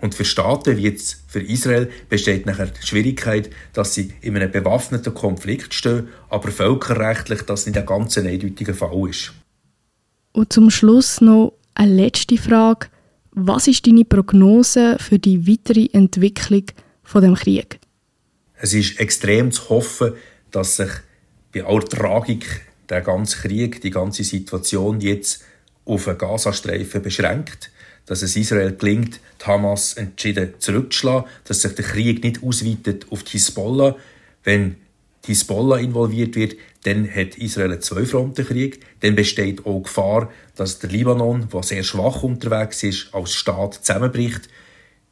und 0.00 0.14
für 0.14 0.24
Staaten 0.24 0.76
wie 0.76 0.82
jetzt 0.82 1.24
für 1.26 1.40
Israel 1.40 1.90
besteht 2.08 2.46
nachher 2.46 2.66
die 2.66 2.86
Schwierigkeit, 2.86 3.50
dass 3.72 3.94
sie 3.94 4.12
in 4.20 4.36
einem 4.36 4.52
bewaffneten 4.52 5.14
Konflikt 5.14 5.74
stehen, 5.74 6.08
aber 6.28 6.50
völkerrechtlich 6.52 7.42
das 7.42 7.66
nicht 7.66 7.76
ein 7.76 7.86
ganz 7.86 8.16
eindeutiger 8.16 8.74
Fall 8.74 9.08
ist. 9.08 9.32
Und 10.32 10.52
zum 10.52 10.70
Schluss 10.70 11.20
noch 11.20 11.54
eine 11.74 11.94
letzte 11.94 12.36
Frage. 12.36 12.86
Was 13.32 13.66
ist 13.66 13.86
deine 13.86 14.04
Prognose 14.04 14.96
für 15.00 15.18
die 15.18 15.48
weitere 15.48 15.88
Entwicklung 15.92 16.66
von 17.02 17.22
dem 17.22 17.34
Krieg? 17.34 17.80
Es 18.54 18.74
ist 18.74 19.00
extrem 19.00 19.50
zu 19.50 19.70
hoffen, 19.70 20.12
dass 20.52 20.76
sich 20.76 20.90
bei 21.52 21.64
aller 21.64 21.84
Tragik 21.84 22.71
der 22.92 23.00
ganze 23.02 23.38
Krieg, 23.38 23.80
die 23.80 23.90
ganze 23.90 24.24
Situation 24.24 25.00
jetzt 25.00 25.44
auf 25.84 26.04
den 26.04 26.18
Gazastreifen 26.18 27.02
beschränkt 27.02 27.70
dass 28.06 28.22
es 28.22 28.36
Israel 28.36 28.74
gelingt, 28.76 29.20
die 29.40 29.46
Hamas 29.46 29.94
entschieden 29.94 30.54
zurückzuschlagen, 30.58 31.30
dass 31.44 31.62
sich 31.62 31.74
der 31.74 31.84
Krieg 31.84 32.22
nicht 32.22 32.42
ausweitet 32.42 33.06
auf 33.10 33.22
die 33.22 33.32
Hisbollah. 33.32 33.96
Wenn 34.44 34.76
die 35.24 35.28
Hisbollah 35.28 35.78
involviert 35.78 36.34
wird, 36.34 36.56
dann 36.84 37.08
hat 37.08 37.38
Israel 37.38 37.72
einen 37.72 37.80
Zwei-Fronten-Krieg. 37.80 38.80
Dann 39.00 39.14
besteht 39.14 39.64
auch 39.66 39.82
Gefahr, 39.82 40.32
dass 40.56 40.80
der 40.80 40.90
Libanon, 40.90 41.48
der 41.52 41.62
sehr 41.62 41.84
schwach 41.84 42.22
unterwegs 42.24 42.82
ist, 42.82 43.14
als 43.14 43.32
Staat 43.32 43.74
zusammenbricht. 43.74 44.48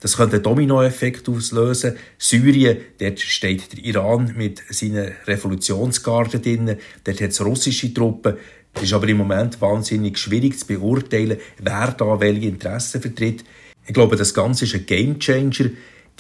Das 0.01 0.17
könnte 0.17 0.37
einen 0.37 0.43
Dominoeffekt 0.43 1.29
auslösen. 1.29 1.97
Syrien, 2.19 2.79
dort 2.99 3.21
steht 3.21 3.73
der 3.73 3.85
Iran 3.85 4.33
mit 4.35 4.63
seinen 4.71 5.13
Revolutionsgarden 5.27 6.41
drin. 6.43 6.77
Dort 7.05 7.21
hat 7.21 7.31
es 7.31 7.45
russische 7.45 7.93
Truppen. 7.93 8.37
Es 8.75 8.83
ist 8.85 8.93
aber 8.95 9.09
im 9.09 9.19
Moment 9.19 9.61
wahnsinnig 9.61 10.17
schwierig 10.17 10.59
zu 10.59 10.67
beurteilen, 10.67 11.39
wer 11.59 11.93
da 11.93 12.19
welche 12.19 12.49
Interessen 12.49 13.03
vertritt. 13.03 13.45
Ich 13.87 13.93
glaube, 13.93 14.17
das 14.17 14.33
Ganze 14.33 14.65
ist 14.65 14.75
ein 14.75 14.87
Gamechanger. 14.87 15.71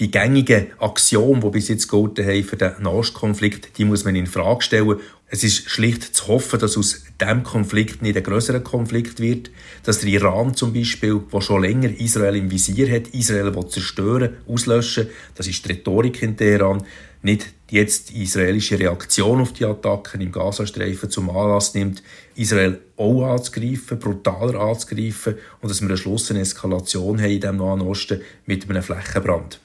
Die 0.00 0.10
gängigen 0.10 0.68
Aktionen, 0.78 1.42
die 1.42 1.50
bis 1.50 1.68
jetzt 1.68 1.88
gelten 1.88 2.26
haben 2.26 2.42
für 2.42 2.56
den 2.56 2.72
Nahostkonflikt, 2.80 3.76
die 3.76 3.84
muss 3.84 4.06
man 4.06 4.16
in 4.16 4.26
Frage 4.26 4.62
stellen. 4.62 4.98
Es 5.26 5.44
ist 5.44 5.68
schlicht 5.68 6.02
zu 6.16 6.28
hoffen, 6.28 6.58
dass 6.58 6.78
aus 6.78 7.04
diesem 7.20 7.42
Konflikt 7.42 8.00
nicht 8.00 8.16
ein 8.16 8.22
größerer 8.22 8.60
Konflikt 8.60 9.20
wird, 9.20 9.50
dass 9.82 10.00
der 10.00 10.08
Iran 10.08 10.54
zum 10.54 10.72
Beispiel, 10.72 11.20
der 11.30 11.40
schon 11.42 11.60
länger 11.60 11.90
Israel 12.00 12.36
im 12.36 12.50
Visier 12.50 12.90
hat, 12.90 13.08
Israel 13.08 13.52
zerstören, 13.68 14.38
auslöschen, 14.48 15.08
das 15.34 15.46
ist 15.46 15.66
die 15.66 15.72
Rhetorik 15.72 16.22
in 16.22 16.34
Teheran, 16.34 16.82
nicht 17.20 17.48
jetzt 17.68 18.08
die 18.08 18.22
israelische 18.22 18.78
Reaktion 18.78 19.42
auf 19.42 19.52
die 19.52 19.66
Attacken 19.66 20.22
im 20.22 20.32
Gazastreifen 20.32 21.10
zum 21.10 21.28
Anlass 21.28 21.74
nimmt, 21.74 22.02
Israel 22.36 22.80
auch 22.96 23.34
anzugreifen, 23.34 23.98
brutaler 23.98 24.58
anzugreifen 24.60 25.34
und 25.60 25.68
dass 25.68 25.82
wir 25.82 25.90
eine 25.90 26.40
Eskalation 26.40 27.20
haben 27.20 27.30
in 27.30 27.40
dem 27.42 27.56
Nahen 27.58 27.82
Osten 27.82 28.22
mit 28.46 28.68
einem 28.68 28.82
Flächenbrand. 28.82 29.60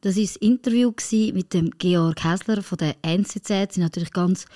Das 0.00 0.16
war 0.16 0.22
das 0.22 0.36
Interview 0.36 0.92
mit 1.32 1.54
dem 1.54 1.70
Georg 1.78 2.24
Häsler 2.24 2.62
von 2.62 2.78
der 2.78 2.96
NZZ. 3.02 3.48
Das 3.48 3.74
sind 3.74 3.82
natürlich 3.82 4.12
ganz 4.12 4.46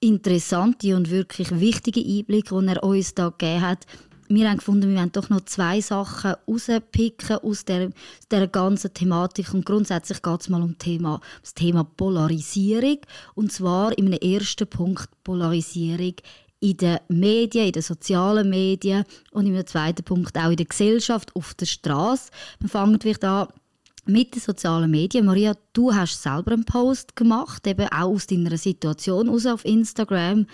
interessante 0.00 0.94
und 0.94 1.10
wirklich 1.10 1.50
wichtige 1.58 2.00
Einblicke, 2.00 2.60
die 2.60 2.66
er 2.68 2.84
uns 2.84 3.14
da 3.14 3.30
gegeben 3.30 3.62
hat 3.62 3.86
wir 4.28 4.48
haben 4.48 4.58
gefunden, 4.58 4.90
wir 4.90 4.98
wollen 4.98 5.12
doch 5.12 5.28
noch 5.28 5.42
zwei 5.42 5.80
Sachen 5.80 6.34
rauspicken 6.48 7.38
aus 7.38 7.64
der, 7.64 7.90
der 8.30 8.48
ganzen 8.48 8.92
Thematik. 8.92 9.54
Und 9.54 9.64
grundsätzlich 9.64 10.22
geht 10.22 10.40
es 10.40 10.48
mal 10.48 10.62
um 10.62 10.78
Thema, 10.78 11.20
das 11.42 11.54
Thema 11.54 11.84
Polarisierung. 11.84 12.98
Und 13.34 13.52
zwar 13.52 13.96
einem 13.96 14.12
ersten 14.12 14.66
Punkt 14.66 15.08
Polarisierung 15.22 16.14
in 16.60 16.76
den 16.76 16.98
Medien, 17.08 17.66
in 17.66 17.72
den 17.72 17.82
sozialen 17.82 18.48
Medien 18.50 19.04
und 19.30 19.46
einem 19.46 19.66
zweiten 19.66 20.04
Punkt 20.04 20.36
auch 20.36 20.50
in 20.50 20.56
der 20.56 20.66
Gesellschaft, 20.66 21.34
auf 21.36 21.54
der 21.54 21.66
Straße. 21.66 22.30
Wir 22.60 22.68
fangen 22.68 23.00
vielleicht 23.00 23.24
an 23.24 23.48
mit 24.08 24.34
den 24.34 24.40
sozialen 24.40 24.90
Medien. 24.90 25.26
Maria, 25.26 25.54
du 25.72 25.94
hast 25.94 26.22
selber 26.22 26.52
einen 26.52 26.64
Post 26.64 27.16
gemacht, 27.16 27.66
eben 27.66 27.88
auch 27.88 28.14
aus 28.14 28.26
deiner 28.26 28.56
Situation 28.56 29.28
aus 29.28 29.46
auf 29.46 29.64
Instagram 29.64 30.46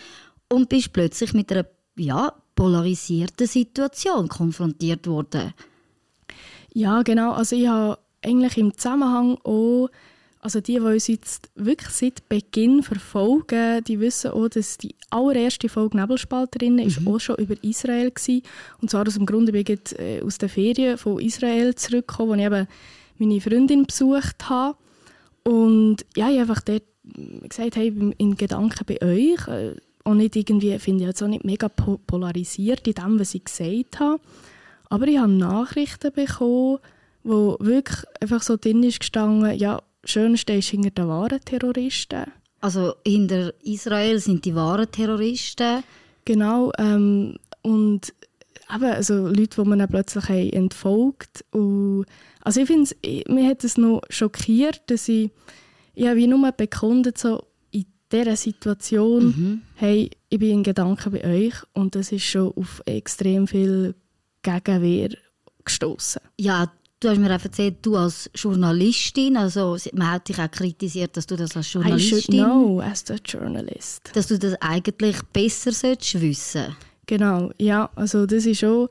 und 0.49 0.69
bist 0.69 0.93
plötzlich 0.93 1.35
mit 1.35 1.53
einer 1.53 1.67
ja, 1.97 2.33
polarisierten 2.55 3.47
Situation 3.47 4.29
konfrontiert 4.29 5.07
worden. 5.07 5.55
Ja, 6.75 7.03
genau. 7.03 7.33
Also 7.33 7.57
ich 7.57 7.69
habe 7.69 7.99
eigentlich 8.23 8.57
im 8.57 8.77
Zusammenhang 8.77 9.37
auch, 9.45 9.89
also 10.41 10.61
die, 10.61 10.75
die 10.75 10.81
uns 10.81 11.07
jetzt 11.07 11.51
wirklich 11.55 11.91
seit 11.91 12.29
Beginn 12.29 12.83
verfolgen, 12.83 13.85
die 13.85 14.01
wissen 14.01 14.33
auch, 14.33 14.49
dass 14.49 14.79
die 14.79 14.95
allererste 15.11 15.69
Folge 15.69 15.99
Nebelspalterin 15.99 16.75
mhm. 16.75 16.81
ist 16.81 17.07
auch 17.07 17.19
schon 17.19 17.37
über 17.37 17.55
Israel 17.63 18.11
war. 18.11 18.41
Und 18.81 18.91
zwar 18.91 19.07
aus 19.07 19.15
dem 19.15 19.27
Grund, 19.27 19.55
ich 19.55 19.65
bin 19.65 19.79
äh, 19.99 20.23
aus 20.23 20.39
den 20.39 20.49
Ferien 20.49 20.99
von 20.99 21.21
Israel 21.21 21.75
zurückgekommen, 21.75 22.31
wo 22.31 22.35
ich 22.35 22.47
eben 22.47 22.67
meine 23.19 23.41
Freundin 23.41 23.87
besucht 23.87 24.49
habe. 24.49 24.77
Und 25.45 26.05
ja, 26.17 26.29
ich 26.29 26.39
habe 26.39 26.51
einfach 26.51 26.63
dort 26.63 26.85
gesagt, 27.49 27.77
hey, 27.77 27.93
in 28.19 28.37
Gedanken 28.37 28.85
bei 28.87 29.03
euch, 29.03 29.49
äh, 29.49 29.75
auch 30.05 30.15
nicht 30.15 30.37
irgendwie, 30.37 30.79
finde 30.79 31.03
ich 31.03 31.09
jetzt 31.09 31.23
auch 31.23 31.29
nicht 31.29 31.45
mega 31.45 31.69
polarisiert 31.69 32.87
in 32.87 32.95
dem, 32.95 33.21
was 33.21 33.35
ich 33.35 33.45
gesagt 33.45 34.01
habe. 34.01 34.21
Aber 34.89 35.07
ich 35.07 35.19
habe 35.19 35.33
Nachrichten 35.33 36.13
bekommen, 36.13 36.79
wo 37.23 37.57
wirklich 37.61 38.05
einfach 38.21 38.43
so 38.43 38.57
drin 38.57 38.83
ist 38.83 39.01
gestanden, 39.01 39.57
ja, 39.59 39.81
Schönste 40.05 40.55
ist 40.55 40.69
hinter 40.69 40.91
den 40.91 41.09
wahren 41.09 41.41
Terroristen. 41.45 42.25
Also 42.61 42.95
hinter 43.07 43.55
Israel 43.63 44.19
sind 44.19 44.45
die 44.45 44.55
wahren 44.55 44.91
Terroristen? 44.91 45.85
Genau. 46.25 46.73
Ähm, 46.79 47.37
und 47.63 48.13
eben, 48.75 48.85
also 48.85 49.27
Leute, 49.29 49.63
die 49.63 49.69
man 49.69 49.79
dann 49.79 49.89
plötzlich 49.89 50.53
entfolgt 50.53 51.45
und 51.51 52.07
also 52.41 52.61
ich 52.61 52.67
finde 52.67 52.91
mir 53.29 53.49
hat 53.49 53.65
es 53.65 53.77
noch 53.77 54.03
schockiert, 54.09 54.83
dass 54.87 55.09
ich, 55.09 55.31
ich 55.95 56.07
habe 56.07 56.17
wie 56.17 56.27
nur 56.27 56.51
bekundet, 56.53 57.19
so 57.19 57.45
in 57.71 57.87
dieser 58.11 58.37
Situation, 58.37 59.25
mhm. 59.25 59.63
hey, 59.77 60.11
ich 60.29 60.39
bin 60.39 60.51
in 60.51 60.63
Gedanken 60.63 61.13
bei 61.13 61.25
euch 61.25 61.55
und 61.73 61.95
das 61.95 62.13
ist 62.13 62.25
schon 62.25 62.53
auf 62.57 62.83
extrem 62.87 63.47
viel 63.47 63.95
Gegenwehr 64.43 65.11
gestoßen. 65.65 66.21
Ja, 66.39 66.73
du 66.99 67.09
hast 67.09 67.19
mir 67.19 67.35
auch 67.35 67.45
erzählt, 67.45 67.77
du 67.83 67.97
als 67.97 68.31
Journalistin, 68.35 69.37
also 69.37 69.77
man 69.93 70.11
hat 70.13 70.29
dich 70.29 70.39
auch 70.39 70.51
kritisiert, 70.51 71.17
dass 71.17 71.27
du 71.27 71.37
das 71.37 71.57
als 71.57 71.73
Journalistin... 71.73 72.19
I 72.19 72.23
should 72.23 72.47
know 72.47 72.81
as 72.81 73.11
a 73.11 73.17
journalist. 73.25 74.11
Dass 74.15 74.27
du 74.29 74.39
das 74.39 74.55
eigentlich 74.61 75.23
besser 75.33 75.73
solltest 75.73 76.21
wissen. 76.21 76.75
Genau, 77.07 77.51
ja, 77.59 77.91
also 77.95 78.27
das 78.27 78.47
ist 78.47 78.61
schon... 78.61 78.89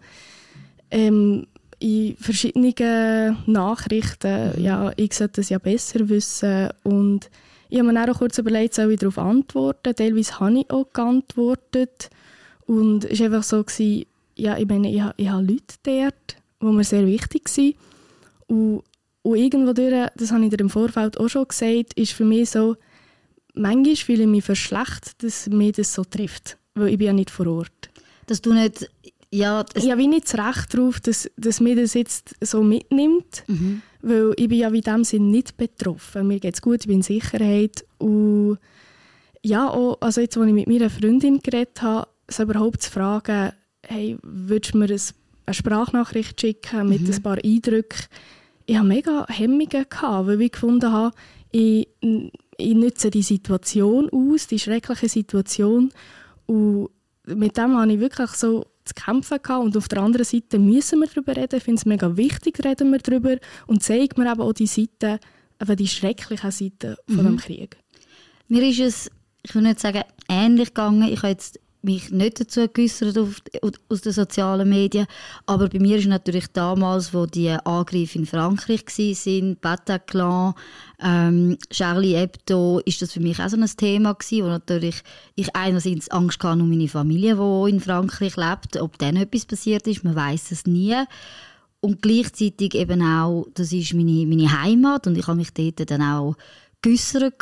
Ähm, 0.89 1.48
in 1.82 2.15
verschiedenen 2.15 3.38
Nachrichten, 3.48 4.53
mhm. 4.56 4.63
ja, 4.63 4.91
ich 4.96 5.13
sollte 5.13 5.41
das 5.41 5.50
ja 5.50 5.58
besser 5.58 6.08
wissen 6.10 6.70
und 6.84 7.30
ich 7.70 7.80
habe 7.80 7.91
mir 7.91 8.12
auch 8.12 8.20
kurz 8.20 8.38
überlegt, 8.38 8.75
soll 8.75 8.91
ich 8.91 9.00
darauf 9.00 9.18
antworten. 9.18 9.96
Teilweise 9.96 10.39
habe 10.39 10.60
ich 10.60 10.70
auch 10.70 10.91
geantwortet 10.94 12.10
und 12.68 13.06
es 13.06 13.20
war 13.20 13.27
einfach 13.27 13.44
so, 13.44 13.63
gewesen, 13.63 14.06
ja, 14.36 14.58
ich 14.58 14.68
meine, 14.68 14.89
ich, 14.89 15.01
ich 15.18 15.30
habe 15.30 15.44
Leute 15.44 15.75
dort, 15.84 16.36
die 16.62 16.65
mir 16.65 16.84
sehr 16.84 17.08
wichtig 17.08 17.50
sind 17.50 17.75
und, 18.48 18.84
und 19.24 19.36
irgendwo 19.36 19.74
durch, 19.74 20.10
das 20.15 20.32
habe 20.32 20.44
ich 20.44 20.51
dir 20.51 20.60
im 20.60 20.70
Vorfeld 20.70 21.18
auch 21.18 21.30
schon 21.30 21.48
gesagt, 21.48 21.94
ist 21.96 22.13
für 22.13 22.25
mich 22.25 22.51
so, 22.51 22.75
manchmal 23.56 23.96
fühle 23.96 24.24
ich 24.24 24.30
mich 24.30 24.44
verschlecht, 24.44 25.24
dass 25.24 25.48
mich 25.48 25.74
das 25.74 25.94
so 25.94 26.03
trifft, 26.03 26.58
weil 26.75 26.89
ich 26.89 26.98
bin 26.98 27.08
ja 27.08 27.13
nicht 27.13 27.32
vor 27.32 27.48
Ort. 27.48 27.90
Dass 28.27 28.41
du 28.41 28.53
nicht 28.53 28.89
ja, 29.33 29.65
ich 29.75 29.89
habe 29.89 30.07
nicht 30.07 30.25
das 30.25 30.35
Recht 30.35 30.73
darauf, 30.73 30.99
dass, 30.99 31.31
dass 31.37 31.61
mir 31.61 31.75
das 31.77 31.93
jetzt 31.93 32.35
so 32.41 32.61
mitnimmt, 32.63 33.45
mhm. 33.47 33.81
weil 34.01 34.33
ich 34.35 34.49
bin 34.49 34.59
ja 34.59 34.67
in 34.67 34.81
diesem 34.81 35.03
Sinne 35.05 35.25
nicht 35.27 35.55
betroffen. 35.55 36.27
Mir 36.27 36.39
geht 36.39 36.55
es 36.55 36.61
gut, 36.61 36.81
ich 36.81 36.87
bin 36.87 36.97
in 36.97 37.01
Sicherheit. 37.01 37.85
Und 37.97 38.57
ja, 39.41 39.69
auch, 39.69 39.97
also 40.01 40.19
jetzt, 40.19 40.37
als 40.37 40.47
ich 40.47 40.53
mit 40.53 40.67
meiner 40.67 40.89
Freundin 40.89 41.39
geredet 41.39 41.81
habe, 41.81 42.09
so 42.27 42.43
überhaupt 42.43 42.81
zu 42.81 42.91
fragen, 42.91 43.53
hey, 43.83 44.17
würdest 44.21 44.73
du 44.73 44.79
mir 44.79 44.85
eine 44.89 45.53
Sprachnachricht 45.53 46.39
schicken 46.39 46.89
mit 46.89 47.01
mhm. 47.01 47.13
ein 47.13 47.23
paar 47.23 47.37
Eindrücken? 47.41 48.07
Ich 48.65 48.77
hatte 48.77 48.87
mega 48.87 49.25
Hemmungen, 49.29 49.69
gehabt, 49.69 50.27
weil 50.27 50.41
ich 50.41 50.51
gefunden 50.51 50.91
habe, 50.91 51.15
ich, 51.51 51.87
ich 52.57 52.75
nutze 52.75 53.09
die 53.09 53.23
Situation 53.23 54.09
aus, 54.09 54.47
die 54.47 54.59
schreckliche 54.59 55.07
Situation. 55.07 55.91
Und 56.47 56.89
mit 57.25 57.57
dem 57.57 57.77
habe 57.77 57.91
ich 57.93 57.99
wirklich 57.99 58.31
so 58.31 58.65
zu 58.85 58.93
kämpfen 58.93 59.39
gehabt. 59.41 59.63
Und 59.63 59.77
auf 59.77 59.87
der 59.87 60.01
anderen 60.01 60.25
Seite 60.25 60.59
müssen 60.59 60.99
wir 60.99 61.07
darüber 61.07 61.35
reden. 61.35 61.57
Ich 61.57 61.63
finde 61.63 61.79
es 61.79 61.85
mega 61.85 62.17
wichtig, 62.17 62.63
reden 62.63 62.91
wir 62.91 62.99
darüber. 62.99 63.37
Und 63.67 63.83
zeigt 63.83 64.17
mir 64.17 64.31
eben 64.31 64.41
auch 64.41 64.53
die 64.53 64.67
Seite, 64.67 65.19
eben 65.61 65.75
die 65.75 65.87
schrecklichen 65.87 66.51
Seiten 66.51 66.95
von 67.07 67.17
mhm. 67.17 67.25
dem 67.25 67.37
Krieg. 67.37 67.77
Mir 68.47 68.67
ist 68.67 68.79
es, 68.79 69.11
ich 69.43 69.55
will 69.55 69.61
nicht 69.61 69.79
sagen, 69.79 70.03
ähnlich 70.27 70.69
gegangen. 70.69 71.07
Ich 71.07 71.19
habe 71.19 71.29
jetzt 71.29 71.59
mich 71.83 72.11
nicht 72.11 72.39
dazu 72.39 72.67
geäußert 72.67 73.17
aus 73.17 74.01
den 74.01 74.11
sozialen 74.11 74.69
Medien, 74.69 75.08
aber 75.45 75.67
bei 75.67 75.79
mir 75.79 75.97
ist 75.97 76.08
natürlich 76.08 76.47
damals, 76.47 77.13
wo 77.13 77.25
die 77.25 77.49
Angriffe 77.49 78.19
in 78.19 78.25
Frankreich 78.25 78.86
waren, 78.86 79.58
Bataclan, 79.60 80.53
ähm, 81.01 81.58
Charlie 81.69 82.15
Hebdo, 82.15 82.79
ist 82.86 83.01
das 83.01 83.13
für 83.13 83.19
mich 83.19 83.39
auch 83.39 83.49
so 83.49 83.58
ein 83.58 83.65
Thema 83.65 84.13
gewesen, 84.13 84.45
wo 84.45 84.49
natürlich 84.49 85.03
ich 85.36 85.56
einerseits 85.56 86.10
Angst 86.12 86.43
hatte 86.43 86.62
um 86.62 86.69
meine 86.69 86.88
Familie, 86.88 87.36
die 87.36 87.69
in 87.71 87.79
Frankreich 87.79 88.36
lebt, 88.36 88.77
ob 88.77 88.97
dann 88.97 89.15
etwas 89.15 89.45
passiert 89.45 89.88
ist, 89.88 90.03
man 90.03 90.15
weiß 90.15 90.51
es 90.51 90.65
nie. 90.65 90.95
Und 91.79 92.03
gleichzeitig 92.03 92.75
eben 92.75 93.01
auch, 93.01 93.47
das 93.56 93.73
ist 93.73 93.95
meine, 93.95 94.27
meine 94.27 94.62
Heimat 94.62 95.08
und 95.08 95.17
ich 95.17 95.25
habe 95.25 95.38
mich 95.38 95.51
dort 95.51 95.89
dann 95.89 96.03
auch 96.03 96.36
geäußert. 96.84 97.34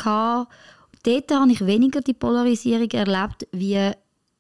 Dort 1.04 1.32
habe 1.32 1.52
ich 1.52 1.66
weniger 1.66 2.02
die 2.02 2.14
Polarisierung 2.14 2.90
erlebt, 2.92 3.48
wie 3.52 3.92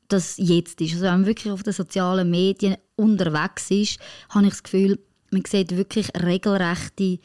das 0.09 0.35
jetzt 0.37 0.81
ist. 0.81 0.93
Also 0.93 1.05
wenn 1.05 1.11
man 1.11 1.25
wirklich 1.25 1.51
auf 1.51 1.63
den 1.63 1.73
sozialen 1.73 2.29
Medien 2.29 2.77
unterwegs 2.95 3.71
ist, 3.71 3.99
habe 4.29 4.45
ich 4.45 4.51
das 4.51 4.63
Gefühl, 4.63 4.99
man 5.31 5.43
sieht 5.45 5.75
wirklich 5.75 6.09
regelrechte 6.15 7.19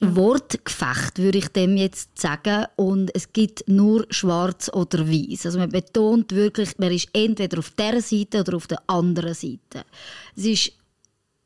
Wortgefecht, 0.00 1.18
würde 1.18 1.38
ich 1.38 1.48
dem 1.48 1.76
jetzt 1.76 2.20
sagen. 2.20 2.66
Und 2.76 3.14
es 3.14 3.32
gibt 3.32 3.66
nur 3.66 4.06
schwarz 4.10 4.70
oder 4.72 5.08
weiß. 5.08 5.46
Also 5.46 5.58
man 5.58 5.70
betont 5.70 6.32
wirklich, 6.32 6.78
man 6.78 6.92
ist 6.92 7.08
entweder 7.12 7.58
auf 7.58 7.70
der 7.70 8.02
Seite 8.02 8.40
oder 8.40 8.56
auf 8.56 8.66
der 8.66 8.82
anderen 8.88 9.34
Seite. 9.34 9.84
Es 10.36 10.44
ist 10.44 10.72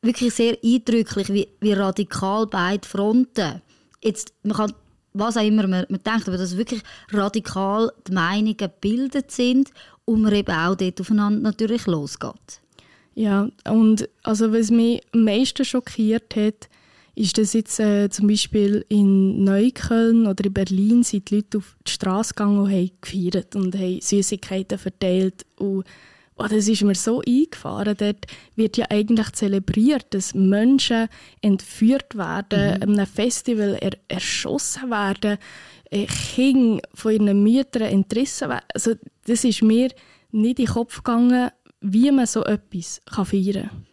wirklich 0.01 0.33
sehr 0.33 0.57
eindrücklich, 0.63 1.29
wie, 1.29 1.47
wie 1.61 1.73
radikal 1.73 2.47
beide 2.47 2.87
Fronten. 2.87 3.61
Jetzt, 4.03 4.33
man 4.43 4.57
kann 4.57 4.73
was 5.13 5.37
auch 5.37 5.45
immer 5.45 5.67
man, 5.67 5.85
man 5.89 6.03
denkt, 6.03 6.27
aber 6.27 6.37
dass 6.37 6.57
wirklich 6.57 6.81
radikal 7.11 7.91
die 8.07 8.13
Meinungen 8.13 8.57
gebildet 8.57 9.31
sind 9.31 9.71
und 10.05 10.21
man 10.21 10.33
eben 10.33 10.53
auch 10.53 10.75
dort 10.75 11.01
aufeinander 11.01 11.41
natürlich 11.41 11.85
losgeht. 11.85 12.61
Ja, 13.13 13.49
und 13.69 14.07
also 14.23 14.53
was 14.53 14.71
mich 14.71 15.01
am 15.13 15.25
meisten 15.25 15.65
schockiert 15.65 16.35
hat, 16.35 16.69
ist, 17.13 17.37
dass 17.37 17.53
jetzt 17.53 17.79
äh, 17.79 18.09
zum 18.09 18.27
Beispiel 18.27 18.85
in 18.87 19.43
Neukölln 19.43 20.27
oder 20.27 20.45
in 20.45 20.53
Berlin 20.53 21.03
sind 21.03 21.29
die 21.29 21.35
Leute 21.35 21.57
auf 21.57 21.75
die 21.85 21.91
Straße 21.91 22.33
gegangen 22.33 22.59
und 22.59 22.71
haben 22.71 22.91
gefeiert 23.01 23.55
und 23.55 23.75
haben 23.75 23.99
Süßigkeiten 23.99 24.77
verteilt 24.77 25.45
und 25.57 25.85
Oh, 26.43 26.47
das 26.47 26.67
ist 26.67 26.81
mir 26.81 26.95
so 26.95 27.21
eingefahren. 27.21 27.95
Dort 27.97 28.25
wird 28.55 28.77
ja 28.77 28.85
eigentlich 28.89 29.31
zelebriert, 29.33 30.07
dass 30.11 30.33
Menschen 30.33 31.07
entführt 31.41 32.15
werden, 32.15 32.77
mhm. 32.77 32.83
an 32.83 32.89
einem 32.93 33.05
Festival 33.05 33.77
er 33.79 33.91
erschossen 34.07 34.89
werden, 34.89 35.37
äh, 35.91 36.07
Kinder 36.07 36.81
von 36.93 37.11
ihren 37.11 37.43
Müttern 37.43 37.83
entrissen 37.83 38.49
werden. 38.49 38.65
Also, 38.73 38.95
das 39.25 39.43
ist 39.43 39.61
mir 39.61 39.89
nicht 40.31 40.59
in 40.59 40.65
den 40.65 40.73
Kopf 40.73 40.97
gegangen, 40.97 41.51
wie 41.81 42.11
man 42.11 42.25
so 42.25 42.43
etwas 42.43 43.01
kann 43.05 43.25
feiern 43.25 43.69
kann. 43.69 43.85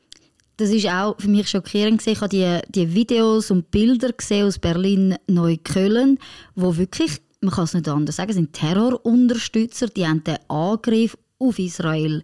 Das 0.57 0.71
ist 0.71 0.89
auch 0.89 1.17
für 1.19 1.29
mich 1.29 1.49
schockierend. 1.49 2.05
Ich 2.07 2.21
habe 2.21 2.29
die, 2.31 2.61
die 2.71 2.95
Videos 2.95 3.51
und 3.51 3.71
Bilder 3.71 4.13
gesehen 4.13 4.47
aus 4.47 4.59
Berlin-Neukölln, 4.59 6.19
wo 6.55 6.77
wirklich, 6.77 7.19
man 7.41 7.53
kann 7.53 7.65
es 7.65 7.75
nicht 7.75 7.89
anders 7.89 8.17
sagen, 8.17 8.33
sind 8.33 8.55
Terrorunterstützer, 8.55 9.89
die 9.89 10.07
haben 10.07 10.25
den 10.25 10.39
Angriff 10.49 11.17
auf 11.38 11.59
Israel 11.59 12.22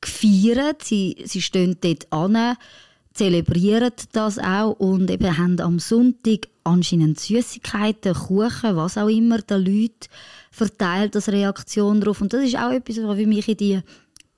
gefeiert. 0.00 0.82
Sie, 0.82 1.16
sie 1.24 1.42
stehen 1.42 1.76
dort 1.80 2.12
an, 2.12 2.56
zelebrieren 3.14 3.92
das 4.12 4.38
auch 4.38 4.72
und 4.72 5.10
eben 5.10 5.38
haben 5.38 5.60
am 5.60 5.78
Sonntag 5.78 6.48
anscheinend 6.64 7.18
Süßigkeiten, 7.20 8.14
Kuchen, 8.14 8.76
was 8.76 8.98
auch 8.98 9.08
immer 9.08 9.38
den 9.38 9.64
Leuten 9.64 10.08
verteilt 10.50 11.14
als 11.14 11.28
Reaktion 11.28 12.00
darauf. 12.00 12.20
Und 12.20 12.32
das 12.32 12.44
ist 12.44 12.58
auch 12.58 12.72
etwas, 12.72 13.02
was 13.02 13.16
für 13.16 13.26
mich 13.26 13.48
in 13.48 13.56
die 13.56 13.80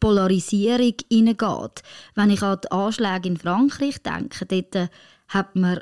Polarisierung 0.00 0.94
hineingeht. 1.10 1.82
Wenn 2.14 2.30
ich 2.30 2.42
an 2.42 2.58
die 2.62 2.70
Anschläge 2.70 3.28
in 3.28 3.36
Frankreich 3.36 3.98
denke, 4.02 4.46
dort 4.46 4.90
hat 5.28 5.56
man 5.56 5.80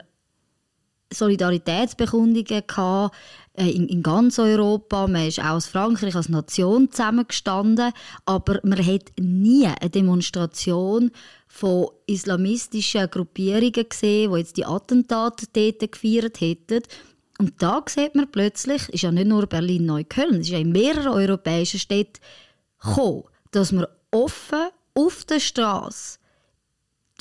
Solidaritätsbekundungen 1.12 2.44
gehabt, 2.66 3.14
äh, 3.54 3.70
in, 3.70 3.88
in, 3.88 4.02
ganz 4.02 4.38
Europa. 4.38 5.06
Man 5.06 5.28
ist 5.28 5.40
auch 5.40 5.56
aus 5.56 5.66
Frankreich 5.66 6.14
als 6.14 6.28
Nation 6.28 6.90
zusammengestanden, 6.90 7.92
aber 8.24 8.60
man 8.64 8.84
hat 8.84 9.12
nie 9.18 9.66
eine 9.66 9.90
Demonstration 9.90 11.10
von 11.46 11.88
islamistischen 12.06 13.08
Gruppierungen 13.10 13.88
gesehen, 13.88 14.32
die 14.32 14.38
jetzt 14.38 14.56
die 14.56 14.66
Attentate 14.66 15.46
dort 15.52 15.92
gefeiert 15.92 16.40
hätten. 16.40 16.82
Und 17.38 17.54
da 17.62 17.82
sieht 17.86 18.14
man 18.14 18.30
plötzlich, 18.30 18.88
ist 18.88 19.02
ja 19.02 19.12
nicht 19.12 19.28
nur 19.28 19.46
Berlin-Neukölln, 19.46 20.36
es 20.36 20.46
ist 20.46 20.50
ja 20.50 20.58
in 20.58 20.72
mehreren 20.72 21.12
europäischen 21.12 21.80
Städten 21.80 22.20
gekommen, 22.82 23.24
dass 23.52 23.72
man 23.72 23.86
offen 24.10 24.68
auf 24.94 25.24
der 25.24 25.40
Straße 25.40 26.18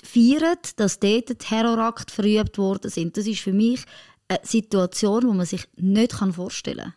feiert, 0.05 0.79
dass 0.79 0.99
dort 0.99 1.39
Terrorakt 1.39 2.11
verübt 2.11 2.57
worden 2.57 2.89
sind. 2.89 3.17
Das 3.17 3.27
ist 3.27 3.41
für 3.41 3.53
mich 3.53 3.83
eine 4.27 4.39
Situation, 4.43 5.21
die 5.21 5.37
man 5.37 5.45
sich 5.45 5.65
nicht 5.75 6.13
vorstellen 6.13 6.93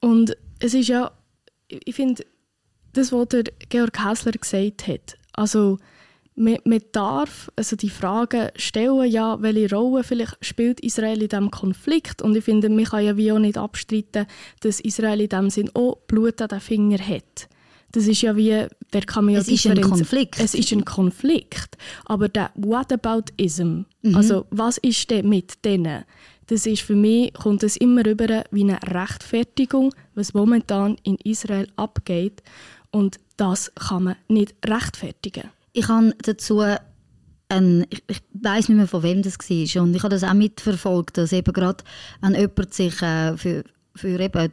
kann. 0.00 0.10
Und 0.10 0.36
es 0.60 0.74
ist 0.74 0.88
ja, 0.88 1.12
ich 1.68 1.94
finde, 1.94 2.24
das, 2.92 3.12
was 3.12 3.28
der 3.28 3.44
Georg 3.68 4.04
Hässler 4.04 4.32
gesagt 4.32 4.86
hat, 4.86 5.16
also 5.32 5.78
man, 6.36 6.58
man 6.64 6.80
darf 6.92 7.50
also 7.56 7.76
die 7.76 7.90
Frage 7.90 8.52
stellen, 8.56 9.10
ja, 9.10 9.40
welche 9.40 9.74
Rolle 9.74 10.04
vielleicht 10.04 10.36
spielt 10.44 10.80
Israel 10.80 11.22
in 11.22 11.28
diesem 11.28 11.50
Konflikt. 11.50 12.22
Und 12.22 12.36
ich 12.36 12.44
finde, 12.44 12.68
man 12.68 12.84
kann 12.84 13.04
ja 13.04 13.16
wie 13.16 13.32
auch 13.32 13.38
nicht 13.38 13.56
abstreiten, 13.56 14.26
dass 14.60 14.80
Israel 14.80 15.20
in 15.20 15.28
diesem 15.28 15.50
Sinn 15.50 15.70
auch 15.74 15.96
Blut 16.06 16.42
an 16.42 16.48
den 16.48 16.60
Finger 16.60 16.98
hat. 16.98 17.48
Das 17.94 18.08
ist 18.08 18.22
ja 18.22 18.34
wie, 18.34 18.66
der 18.92 19.02
kann 19.02 19.26
man 19.26 19.34
ja 19.34 19.40
Es 19.40 19.46
ist 19.46 19.66
ein 19.68 19.80
Konflikt. 19.80 20.40
Es 20.40 20.54
ist 20.54 20.72
ein 20.72 20.84
Konflikt. 20.84 21.78
Aber 22.06 22.28
der 22.28 22.50
Whataboutism, 22.56 23.82
Mhm. 24.02 24.16
also 24.16 24.46
was 24.50 24.78
ist 24.78 25.10
denn 25.10 25.28
mit 25.28 25.64
denen? 25.64 26.04
Das 26.48 26.66
ist 26.66 26.82
für 26.82 26.96
mich, 26.96 27.32
kommt 27.34 27.62
es 27.62 27.76
immer 27.76 28.04
rüber 28.04 28.44
wie 28.50 28.64
eine 28.64 28.78
Rechtfertigung, 28.82 29.94
was 30.16 30.34
momentan 30.34 30.96
in 31.04 31.16
Israel 31.22 31.68
abgeht. 31.76 32.42
Und 32.90 33.20
das 33.36 33.72
kann 33.76 34.02
man 34.02 34.16
nicht 34.28 34.54
rechtfertigen. 34.66 35.50
Ich 35.72 35.86
habe 35.88 36.14
dazu 36.22 36.62
ein, 37.48 37.86
ich, 37.90 38.02
ich 38.08 38.20
weiß 38.32 38.68
nicht 38.68 38.76
mehr 38.76 38.88
von 38.88 39.04
wem 39.04 39.22
das 39.22 39.38
war 39.38 39.82
und 39.82 39.94
ich 39.94 40.02
habe 40.02 40.14
das 40.14 40.24
auch 40.24 40.34
mitverfolgt, 40.34 41.16
dass 41.16 41.32
eben 41.32 41.52
gerade 41.52 41.84
wenn 42.22 42.34
jemand 42.34 42.74
sich 42.74 43.00
äh, 43.02 43.36
für, 43.36 43.62
für 43.94 44.18
eben 44.18 44.52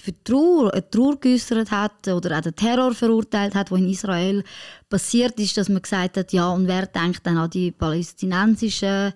für 0.00 0.24
Trauer, 0.24 0.72
eine 0.72 0.90
Trauer 0.90 1.18
geäussert 1.18 1.70
hat 1.70 2.08
oder 2.08 2.38
auch 2.38 2.42
den 2.42 2.56
Terror 2.56 2.92
verurteilt 2.94 3.54
hat, 3.54 3.70
der 3.70 3.78
in 3.78 3.88
Israel 3.88 4.44
passiert 4.88 5.38
ist, 5.38 5.56
dass 5.56 5.68
man 5.68 5.82
gesagt 5.82 6.16
hat, 6.16 6.32
ja, 6.32 6.50
und 6.50 6.66
wer 6.66 6.86
denkt 6.86 7.26
dann 7.26 7.36
an 7.36 7.50
die 7.50 7.70
palästinensischen 7.70 9.12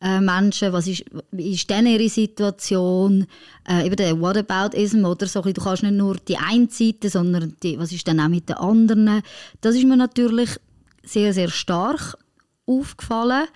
äh, 0.00 0.20
Menschen, 0.20 0.72
was 0.72 0.86
ist, 0.86 1.04
ist 1.32 1.70
denn 1.70 1.86
ihre 1.86 2.08
Situation, 2.08 3.26
äh, 3.68 3.86
eben 3.86 3.96
der 3.96 4.20
Whataboutism, 4.20 5.04
oder? 5.04 5.26
So, 5.26 5.40
du 5.40 5.52
kannst 5.54 5.82
nicht 5.82 5.94
nur 5.94 6.16
die 6.16 6.36
eine 6.36 6.68
Seite, 6.70 7.08
sondern 7.08 7.56
die, 7.62 7.78
was 7.78 7.92
ist 7.92 8.06
dann 8.06 8.20
auch 8.20 8.28
mit 8.28 8.48
den 8.48 8.56
anderen. 8.56 9.22
Das 9.60 9.74
ist 9.74 9.84
mir 9.84 9.96
natürlich 9.96 10.50
sehr, 11.02 11.32
sehr 11.32 11.48
stark 11.48 12.16
aufgefallen, 12.66 13.46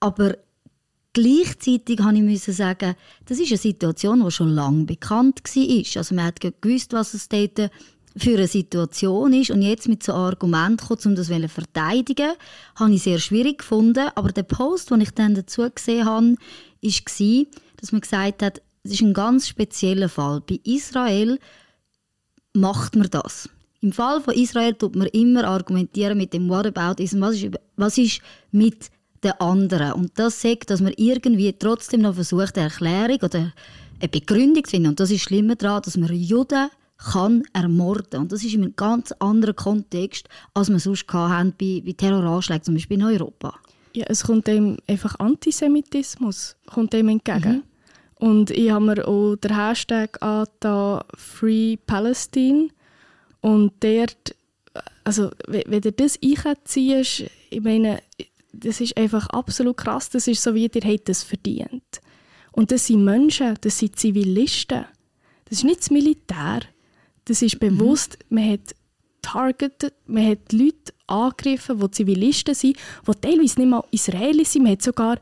aber 0.00 0.36
gleichzeitig 1.18 2.00
habe 2.00 2.16
ich 2.16 2.22
müssen 2.22 2.54
sagen, 2.54 2.94
das 3.26 3.40
ist 3.40 3.50
eine 3.50 3.58
Situation, 3.58 4.24
die 4.24 4.30
schon 4.30 4.50
lange 4.50 4.84
bekannt 4.84 5.40
war. 5.44 5.98
Also 6.00 6.14
man 6.14 6.24
hat 6.26 6.40
gewusst, 6.40 6.92
was 6.92 7.14
es 7.14 7.28
dort 7.28 7.70
für 8.16 8.36
eine 8.36 8.46
Situation 8.46 9.32
ist 9.32 9.50
und 9.50 9.62
jetzt 9.62 9.88
mit 9.88 10.02
so 10.02 10.12
Argument 10.12 10.80
kommen, 10.80 11.00
um 11.04 11.14
das 11.16 11.26
zu 11.26 11.48
verteidigen, 11.48 12.32
habe 12.76 12.94
ich 12.94 13.02
sehr 13.02 13.18
schwierig 13.18 13.58
gefunden. 13.58 14.08
Aber 14.14 14.30
der 14.30 14.44
Post, 14.44 14.90
den 14.90 15.00
ich 15.00 15.10
dann 15.10 15.34
dazu 15.34 15.68
gesehen 15.72 16.04
habe, 16.04 16.36
war, 16.82 17.46
dass 17.76 17.92
man 17.92 18.00
gesagt 18.00 18.42
hat, 18.42 18.62
es 18.84 18.92
ist 18.92 19.02
ein 19.02 19.12
ganz 19.12 19.48
spezieller 19.48 20.08
Fall. 20.08 20.40
Bei 20.40 20.60
Israel 20.64 21.38
macht 22.54 22.96
man 22.96 23.10
das. 23.10 23.48
Im 23.80 23.92
Fall 23.92 24.20
von 24.20 24.34
Israel 24.34 24.74
tut 24.74 24.96
man 24.96 25.08
immer 25.08 25.44
argumentieren 25.44 26.18
mit 26.18 26.32
dem 26.32 26.48
Whataboutism, 26.48 27.20
was 27.20 27.36
ist, 27.36 27.54
was 27.76 27.98
ist 27.98 28.20
mit 28.50 28.90
den 29.24 29.32
anderen. 29.40 29.92
Und 29.92 30.12
das 30.16 30.40
sagt, 30.40 30.70
dass 30.70 30.80
man 30.80 30.92
irgendwie 30.96 31.52
trotzdem 31.52 32.02
noch 32.02 32.14
versucht, 32.14 32.56
eine 32.56 32.68
Erklärung 32.68 33.18
oder 33.22 33.52
eine 34.00 34.08
Begründung 34.08 34.64
zu 34.64 34.70
finden. 34.70 34.88
Und 34.88 35.00
das 35.00 35.10
ist 35.10 35.22
schlimmer 35.22 35.56
daran, 35.56 35.82
dass 35.82 35.96
man 35.96 36.12
Juden 36.14 36.68
kann 37.12 37.42
ermorden. 37.52 38.20
Und 38.22 38.32
das 38.32 38.42
ist 38.44 38.54
in 38.54 38.62
einem 38.62 38.74
ganz 38.76 39.12
anderen 39.20 39.54
Kontext, 39.56 40.28
als 40.54 40.68
wir 40.68 40.78
sonst 40.80 41.06
hatten 41.12 41.54
bei, 41.58 41.82
bei 41.84 41.92
Terroranschlägen, 41.92 42.64
zum 42.64 42.74
Beispiel 42.74 42.98
in 42.98 43.04
Europa. 43.04 43.54
Ja, 43.94 44.04
es 44.08 44.24
kommt 44.24 44.46
dem 44.46 44.76
einfach 44.86 45.18
Antisemitismus 45.18 46.56
kommt 46.66 46.92
dem 46.92 47.08
entgegen. 47.08 47.62
Und 48.16 48.50
ich 48.50 48.70
habe 48.70 48.84
mir 48.84 49.06
auch 49.06 49.36
den 49.36 49.56
Hashtag 49.56 50.18
da 50.60 51.04
Free 51.16 51.76
Palestine 51.86 52.68
und 53.40 53.72
dort, 53.80 54.34
also 55.04 55.30
we- 55.46 55.62
wenn 55.66 55.80
du 55.80 55.92
das 55.92 56.18
einziehst, 56.20 57.24
ich 57.50 57.60
meine, 57.60 58.00
das 58.52 58.80
ist 58.80 58.96
einfach 58.96 59.28
absolut 59.28 59.76
krass, 59.76 60.10
das 60.10 60.26
ist 60.26 60.42
so 60.42 60.54
wie, 60.54 60.70
ihr 60.72 60.82
habt 60.82 61.08
das 61.08 61.22
verdient. 61.22 62.00
Und 62.52 62.70
das 62.70 62.86
sind 62.86 63.04
Menschen, 63.04 63.54
das 63.60 63.78
sind 63.78 63.98
Zivilisten. 63.98 64.84
Das 65.44 65.58
ist 65.58 65.64
nicht 65.64 65.80
das 65.80 65.90
Militär. 65.90 66.60
Das 67.24 67.42
ist 67.42 67.60
bewusst, 67.60 68.18
man 68.30 68.52
hat 68.52 68.74
targeted, 69.22 69.92
man 70.06 70.26
hat 70.26 70.52
Leute 70.52 70.92
angegriffen, 71.06 71.78
die 71.78 71.90
Zivilisten 71.90 72.54
sind, 72.54 72.76
die 73.06 73.12
teilweise 73.20 73.60
nicht 73.60 73.68
mal 73.68 73.84
Israelis 73.90 74.52
sind, 74.52 74.62
man 74.62 74.72
hat 74.72 74.82
sogar 74.82 75.18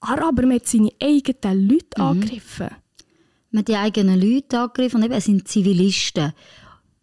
Araber, 0.00 0.42
man 0.42 0.56
hat 0.56 0.66
seine 0.66 0.90
eigenen 1.02 1.68
Leute 1.68 1.96
angegriffen. 1.96 2.68
Man 3.50 3.60
hat 3.60 3.68
die 3.68 3.76
eigenen 3.76 4.20
Leute 4.20 4.58
angegriffen 4.58 4.96
und 4.98 5.04
eben, 5.04 5.14
es 5.14 5.24
sind 5.24 5.48
Zivilisten. 5.48 6.32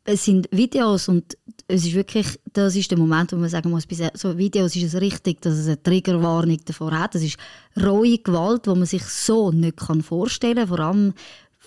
Es 0.06 0.26
sind 0.26 0.48
Videos 0.52 1.08
und 1.08 1.38
es 1.68 1.86
ist 1.86 1.94
wirklich, 1.94 2.40
das 2.52 2.76
ist 2.76 2.92
der 2.92 2.98
Moment, 2.98 3.32
wo 3.32 3.38
man 3.38 3.50
sagen 3.50 3.70
muss, 3.70 3.88
bei 3.88 4.12
so 4.14 4.38
Videos 4.38 4.76
ist 4.76 4.94
es 4.94 5.02
richtig, 5.02 5.42
dass 5.42 5.56
es 5.56 5.68
eine 5.68 5.82
Triggerwarnung 5.82 6.60
davor 6.66 6.92
hat. 6.92 7.16
Das 7.16 7.24
ist 7.24 7.38
rohe 7.82 8.18
Gewalt, 8.18 8.66
die 8.66 8.70
man 8.70 8.86
sich 8.86 9.04
so 9.04 9.52
nicht 9.52 9.80
vorstellen 10.02 10.56
kann. 10.56 10.68
Vor 10.68 10.80
allem 10.80 11.14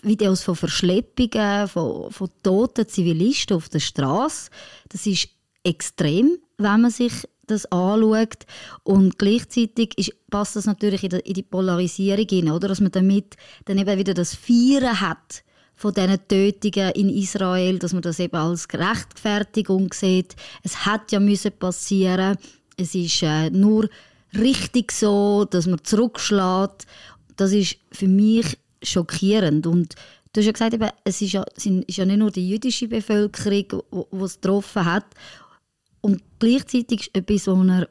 Videos 0.03 0.43
von 0.43 0.55
Verschleppungen, 0.55 1.69
von, 1.69 2.11
von 2.11 2.31
toten 2.43 2.87
Zivilisten 2.87 3.57
auf 3.57 3.69
der 3.69 3.81
Straße. 3.81 4.51
Das 4.91 5.07
ist 5.07 5.29
extrem, 5.65 6.39
wenn 6.59 6.83
man 6.83 6.91
sich 6.91 7.13
das 7.47 7.65
anschaut. 7.67 8.45
Und 8.83 9.19
gleichzeitig 9.19 9.97
ist, 9.97 10.13
passt 10.31 10.57
das 10.57 10.67
natürlich 10.67 11.05
in 11.05 11.11
die, 11.11 11.21
in 11.21 11.35
die 11.35 11.43
Polarisierung 11.43 12.27
hin, 12.29 12.51
oder? 12.51 12.69
Dass 12.69 12.81
man 12.81 12.93
damit 12.93 13.37
dann 13.65 13.79
eben 13.79 13.99
wieder 13.99 14.15
das 14.15 14.35
Feiern 14.35 15.01
hat 15.01 15.43
von 15.77 15.93
diesen 15.93 16.27
Tötungen 16.27 16.91
in 16.93 17.11
Israel, 17.11 17.79
dass 17.79 17.93
man 17.93 18.03
das 18.03 18.19
eben 18.19 18.37
als 18.37 18.67
Rechtfertigung 18.73 19.93
sieht. 19.93 20.35
Es 20.63 20.87
hat 20.87 21.13
ja 21.13 21.21
müssen 21.21 21.53
passieren. 21.53 22.39
Es 22.79 22.95
ist 22.95 23.23
äh, 23.23 23.51
nur 23.51 23.89
richtig 24.35 24.91
so, 24.91 25.45
dass 25.45 25.67
man 25.67 25.85
zurückschlägt. 25.85 26.87
Das 27.37 27.53
ist 27.53 27.77
für 27.93 28.09
mich 28.09 28.59
schockierend. 28.83 29.67
Und 29.67 29.95
du 30.33 30.41
hast 30.41 30.47
ja 30.47 30.53
gesagt, 30.53 30.75
eben, 30.75 30.91
es 31.05 31.21
ist 31.21 31.33
ja, 31.33 31.45
sind, 31.57 31.85
ist 31.85 31.99
ja 31.99 32.07
nicht 32.07 32.19
nur 32.19 32.31
die 32.31 32.49
jüdische 32.49 32.89
Bevölkerung, 32.89 33.83
die 34.13 34.25
es 34.25 34.41
getroffen 34.41 34.85
hat. 34.85 35.07
Und 36.01 36.23
gleichzeitig 36.39 37.01
ist 37.01 37.17
etwas, 37.17 37.47
was 37.47 37.57
man 37.57 37.87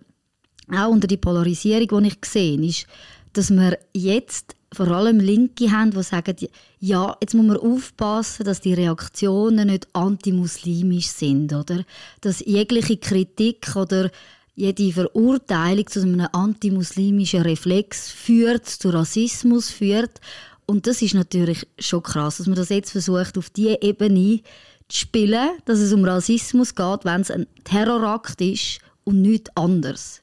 auch 0.71 0.89
unter 0.89 1.08
die 1.08 1.17
Polarisierung, 1.17 2.04
die 2.04 2.08
ich 2.08 2.26
sehe, 2.26 2.60
ist, 2.65 2.88
dass 3.34 3.52
wir 3.52 3.78
jetzt 3.93 4.56
vor 4.76 4.88
allem 4.90 5.20
Linke 5.20 5.72
haben, 5.72 5.92
die 5.92 6.04
sagen, 6.04 6.36
ja, 6.80 7.16
jetzt 7.22 7.34
muss 7.34 7.46
man 7.46 7.58
aufpassen, 7.58 8.46
dass 8.46 8.62
die 8.62 8.74
Reaktionen 8.74 9.68
nicht 9.68 9.88
antimuslimisch 9.94 11.08
sind, 11.08 11.54
oder? 11.54 11.84
Dass 12.22 12.42
jegliche 12.46 12.98
Kritik 12.98 13.76
oder 13.76 14.12
jede 14.56 14.92
Verurteilung 14.92 15.88
zu 15.88 16.02
einem 16.02 16.28
antimuslimischen 16.32 17.42
Reflex 17.42 18.10
führt, 18.12 18.66
zu 18.66 18.90
Rassismus 18.90 19.70
führt. 19.70 20.22
Und 20.66 20.88
das 20.88 21.02
ist 21.02 21.14
natürlich 21.14 21.68
schon 21.78 22.04
krass, 22.04 22.38
dass 22.38 22.48
man 22.48 22.56
das 22.56 22.70
jetzt 22.70 22.92
versucht, 22.92 23.38
auf 23.38 23.50
diese 23.50 23.82
Ebene 23.82 24.42
zu 24.88 25.00
spielen, 25.00 25.50
dass 25.66 25.80
es 25.80 25.94
um 25.94 26.06
Rassismus 26.06 26.76
geht, 26.76 27.06
wenn 27.06 27.22
es 27.22 27.32
ein 27.32 27.48
Terrorakt 27.64 28.42
ist 28.42 28.80
und 29.04 29.22
nichts 29.22 29.52
anderes. 29.56 30.22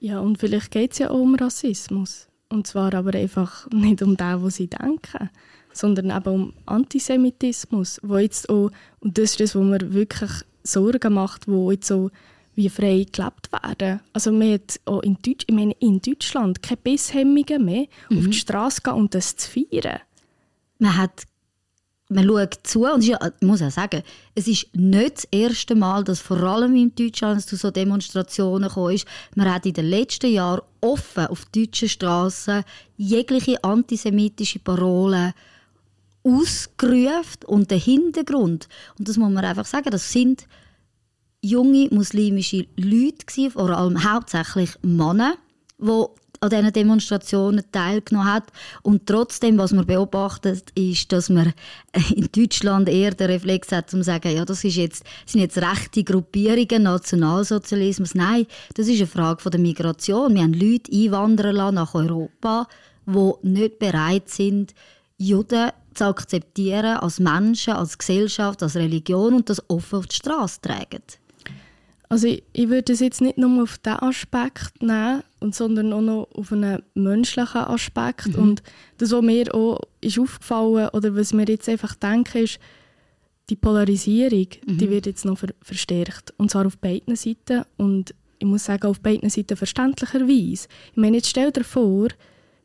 Ja, 0.00 0.20
und 0.20 0.38
vielleicht 0.38 0.70
geht 0.70 0.92
es 0.92 0.98
ja 0.98 1.10
auch 1.10 1.20
um 1.20 1.34
Rassismus. 1.34 2.26
Und 2.52 2.66
zwar 2.66 2.92
aber 2.94 3.14
einfach 3.14 3.66
nicht 3.70 4.02
um 4.02 4.16
den, 4.16 4.42
was 4.42 4.56
sie 4.56 4.68
denken, 4.68 5.30
sondern 5.72 6.10
eben 6.10 6.34
um 6.34 6.52
Antisemitismus, 6.66 7.98
wo 8.02 8.18
jetzt 8.18 8.48
auch, 8.48 8.70
und 9.00 9.16
das 9.18 9.30
ist 9.30 9.40
das, 9.40 9.54
was 9.54 9.64
mir 9.64 9.92
wirklich 9.92 10.30
Sorgen 10.62 11.14
macht, 11.14 11.48
wo 11.48 11.70
jetzt 11.70 11.88
so 11.88 12.10
wie 12.54 12.68
frei 12.68 13.06
gelebt 13.10 13.50
werden. 13.50 14.00
Also 14.12 14.30
man 14.30 14.52
hat 14.52 14.78
auch 14.84 15.00
in, 15.02 15.16
Deutsch, 15.22 15.44
ich 15.46 15.54
meine, 15.54 15.72
in 15.80 16.00
Deutschland 16.00 16.62
keine 16.62 16.76
Bisshemmungen 16.76 17.64
mehr, 17.64 17.86
auf 18.10 18.26
die 18.26 18.32
Straße 18.34 18.82
gehen 18.82 18.94
und 18.94 19.14
das 19.14 19.36
zu 19.36 19.50
feiern. 19.50 20.00
man 20.78 20.96
hat 20.98 21.22
man 22.12 22.26
schaut 22.26 22.58
zu 22.62 22.84
und 22.84 23.04
ja, 23.04 23.18
ich 23.40 23.46
muss 23.46 23.62
auch 23.62 23.70
sagen, 23.70 24.02
es 24.34 24.46
ist 24.46 24.74
nicht 24.74 25.16
das 25.16 25.28
erste 25.30 25.74
Mal, 25.74 26.04
dass 26.04 26.20
vor 26.20 26.40
allem 26.42 26.76
in 26.76 26.94
Deutschland 26.94 27.42
zu 27.42 27.56
so 27.56 27.70
Demonstrationen 27.70 28.68
gekommen 28.68 28.94
ist. 28.94 29.06
Man 29.34 29.52
hat 29.52 29.66
in 29.66 29.74
den 29.74 29.86
letzten 29.86 30.32
Jahren 30.32 30.62
offen 30.80 31.26
auf 31.26 31.44
deutschen 31.46 31.88
Straßen 31.88 32.64
jegliche 32.96 33.62
antisemitische 33.64 34.58
Parolen 34.58 35.32
ausgerufen 36.22 37.44
und 37.46 37.70
der 37.70 37.78
Hintergrund, 37.78 38.68
und 38.98 39.08
das 39.08 39.16
muss 39.16 39.32
man 39.32 39.44
einfach 39.44 39.66
sagen, 39.66 39.90
das 39.90 40.12
sind 40.12 40.46
junge 41.40 41.88
muslimische 41.90 42.66
Leute 42.76 43.50
vor 43.50 43.70
allem 43.70 44.04
hauptsächlich 44.04 44.70
Männer, 44.82 45.34
die 45.78 46.06
an 46.42 46.50
diesen 46.50 46.72
Demonstrationen 46.72 47.64
teilgenommen 47.70 48.32
hat. 48.32 48.44
Und 48.82 49.06
trotzdem, 49.06 49.58
was 49.58 49.72
man 49.72 49.86
beobachtet, 49.86 50.70
ist, 50.74 51.12
dass 51.12 51.28
man 51.28 51.52
in 52.14 52.28
Deutschland 52.32 52.88
eher 52.88 53.12
den 53.12 53.28
Reflex 53.28 53.70
hat, 53.70 53.88
zu 53.88 54.02
sagen, 54.02 54.34
ja, 54.34 54.44
das 54.44 54.64
ist 54.64 54.76
jetzt, 54.76 55.04
sind 55.24 55.40
jetzt 55.40 55.58
rechte 55.58 56.02
Gruppierungen, 56.02 56.82
Nationalsozialismus. 56.82 58.14
Nein, 58.14 58.46
das 58.74 58.88
ist 58.88 58.98
eine 58.98 59.06
Frage 59.06 59.50
der 59.50 59.60
Migration. 59.60 60.34
Wir 60.34 60.42
haben 60.42 60.54
Leute 60.54 60.92
einwandern 60.92 61.54
lassen 61.54 61.74
nach 61.76 61.94
Europa, 61.94 62.66
die 63.06 63.32
nicht 63.42 63.78
bereit 63.78 64.28
sind, 64.28 64.74
Juden 65.18 65.70
zu 65.94 66.06
akzeptieren 66.06 66.96
als 66.96 67.20
Menschen, 67.20 67.74
als 67.74 67.98
Gesellschaft, 67.98 68.62
als 68.62 68.74
Religion 68.76 69.34
und 69.34 69.48
das 69.48 69.62
offen 69.68 70.00
auf 70.00 70.06
die 70.06 70.16
Straße 70.16 70.60
tragen. 70.60 71.02
Also 72.12 72.26
ich, 72.26 72.42
ich 72.52 72.68
würde 72.68 72.92
es 72.92 73.00
jetzt 73.00 73.22
nicht 73.22 73.38
nur 73.38 73.62
auf 73.62 73.78
diesen 73.78 74.00
Aspekt 74.00 74.82
nehmen, 74.82 75.22
sondern 75.50 75.94
auch 75.94 76.02
noch 76.02 76.28
auf 76.34 76.52
einen 76.52 76.82
menschlichen 76.92 77.62
Aspekt. 77.62 78.36
Mhm. 78.36 78.42
Und 78.42 78.62
das, 78.98 79.12
was 79.12 79.22
mir 79.22 79.54
auch 79.54 79.80
ist 80.02 80.18
aufgefallen 80.18 80.90
oder 80.92 81.16
was 81.16 81.32
mir 81.32 81.46
jetzt 81.48 81.70
einfach 81.70 81.94
denke, 81.94 82.40
ist, 82.40 82.58
die 83.48 83.56
Polarisierung, 83.56 84.46
mhm. 84.66 84.76
die 84.76 84.90
wird 84.90 85.06
jetzt 85.06 85.24
noch 85.24 85.38
ver 85.38 85.54
verstärkt. 85.62 86.34
Und 86.36 86.50
zwar 86.50 86.66
auf 86.66 86.76
beiden 86.76 87.16
Seiten. 87.16 87.64
Und 87.78 88.14
ich 88.38 88.46
muss 88.46 88.66
sagen, 88.66 88.88
auf 88.88 89.00
beiden 89.00 89.30
Seiten 89.30 89.56
verständlicherweise. 89.56 90.68
Ich 90.90 90.96
meine, 90.96 91.16
jetzt 91.16 91.30
stell 91.30 91.50
dir 91.50 91.64
vor, 91.64 92.08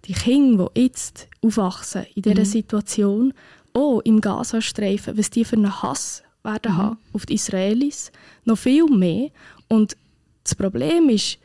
die 0.03 0.13
Kinder, 0.13 0.69
die 0.75 0.81
jetzt 0.81 1.29
aufwachsen 1.41 2.05
in 2.15 2.23
dieser 2.23 2.41
mhm. 2.41 2.45
Situation, 2.45 3.33
auch 3.71 4.01
im 4.01 4.19
Gazastreifen, 4.19 5.17
was 5.17 5.29
die 5.29 5.45
für 5.45 5.55
einen 5.55 5.81
Hass 5.81 6.21
werden 6.47 6.71
mhm. 6.71 6.77
haben 6.77 6.97
auf 7.13 7.25
die 7.27 7.35
Israelis, 7.35 8.11
noch 8.45 8.57
viel 8.57 8.85
mehr. 8.85 9.29
Und 9.67 9.95
das 10.43 10.55
Problem 10.55 11.09
ist, 11.09 11.37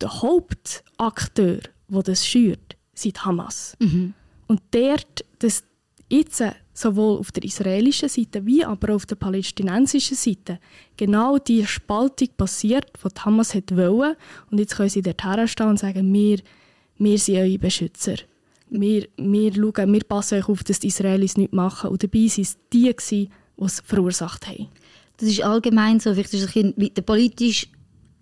der 0.00 0.20
Hauptakteur, 0.20 1.60
der 1.88 2.02
das 2.02 2.26
schürt, 2.26 2.76
sind 2.92 3.24
Hamas. 3.24 3.76
Mhm. 3.78 4.12
Und 4.48 4.60
dort, 4.72 5.24
dass 5.38 5.64
jetzt 6.08 6.42
sowohl 6.74 7.18
auf 7.18 7.32
der 7.32 7.44
israelischen 7.44 8.08
Seite 8.08 8.44
wie 8.44 8.64
aber 8.64 8.94
auf 8.94 9.06
der 9.06 9.16
palästinensischen 9.16 10.16
Seite 10.16 10.58
genau 10.96 11.38
die 11.38 11.66
Spaltung 11.66 12.28
passiert, 12.36 12.90
die 13.02 13.20
Hamas 13.20 13.54
wollte. 13.54 14.16
Und 14.50 14.58
jetzt 14.58 14.76
können 14.76 14.88
sie 14.88 15.02
dort 15.02 15.24
herstehen 15.24 15.68
und 15.68 15.78
sagen, 15.78 16.12
wir, 16.12 16.38
wir 16.98 17.18
sind 17.18 17.36
eure 17.36 17.58
Beschützer. 17.58 18.16
Wir, 18.68 19.06
wir, 19.16 19.54
schauen, 19.54 19.92
wir 19.92 20.04
passen 20.04 20.38
euch 20.38 20.48
auf, 20.48 20.64
dass 20.64 20.80
die 20.80 20.88
Israelis 20.88 21.36
nichts 21.36 21.54
machen. 21.54 21.90
Und 21.90 22.02
dabei 22.02 22.20
waren 22.20 22.42
es 22.42 22.58
die, 22.72 22.94
es 23.66 23.82
verursacht 23.84 24.46
haben. 24.46 24.68
Das 25.18 25.28
ist 25.28 25.42
allgemein 25.42 26.00
so. 26.00 26.12
Vielleicht 26.14 26.34
ist 26.34 26.56
es 26.56 26.76
mit 26.76 26.96
der 26.96 27.02
politisch 27.02 27.68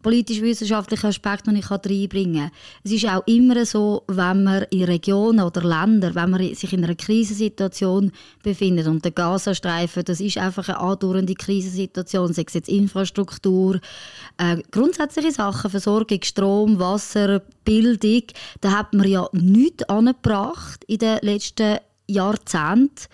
politisch-wissenschaftlichen 0.02 1.06
Aspekt 1.06 1.46
noch 1.46 1.52
nicht 1.52 1.70
reinbringen 1.70 2.44
kann. 2.44 2.50
Es 2.84 2.92
ist 2.92 3.06
auch 3.06 3.26
immer 3.26 3.64
so, 3.66 4.04
wenn 4.08 4.44
man 4.44 4.64
in 4.70 4.84
Regionen 4.84 5.40
oder 5.40 5.62
Ländern, 5.62 6.14
wenn 6.14 6.30
man 6.30 6.54
sich 6.54 6.72
in 6.72 6.84
einer 6.84 6.94
Krisensituation 6.94 8.12
befindet 8.42 8.86
und 8.86 9.04
der 9.04 9.12
Gazastreifen, 9.12 10.04
das 10.04 10.20
ist 10.20 10.38
einfach 10.38 10.68
eine 10.68 10.80
andauernde 10.80 11.34
Krisensituation, 11.34 12.32
sei 12.32 12.44
es 12.46 12.54
jetzt 12.54 12.68
Infrastruktur, 12.68 13.80
äh, 14.38 14.62
grundsätzliche 14.70 15.32
Sachen, 15.32 15.70
Versorgung, 15.70 16.20
Strom, 16.22 16.78
Wasser, 16.78 17.42
Bildung, 17.64 18.22
da 18.60 18.72
hat 18.72 18.94
man 18.94 19.08
ja 19.08 19.28
nichts 19.32 19.84
angebracht 19.84 20.84
in 20.86 20.98
den 20.98 21.18
letzten 21.22 21.78
Jahrzehnten 22.06 23.06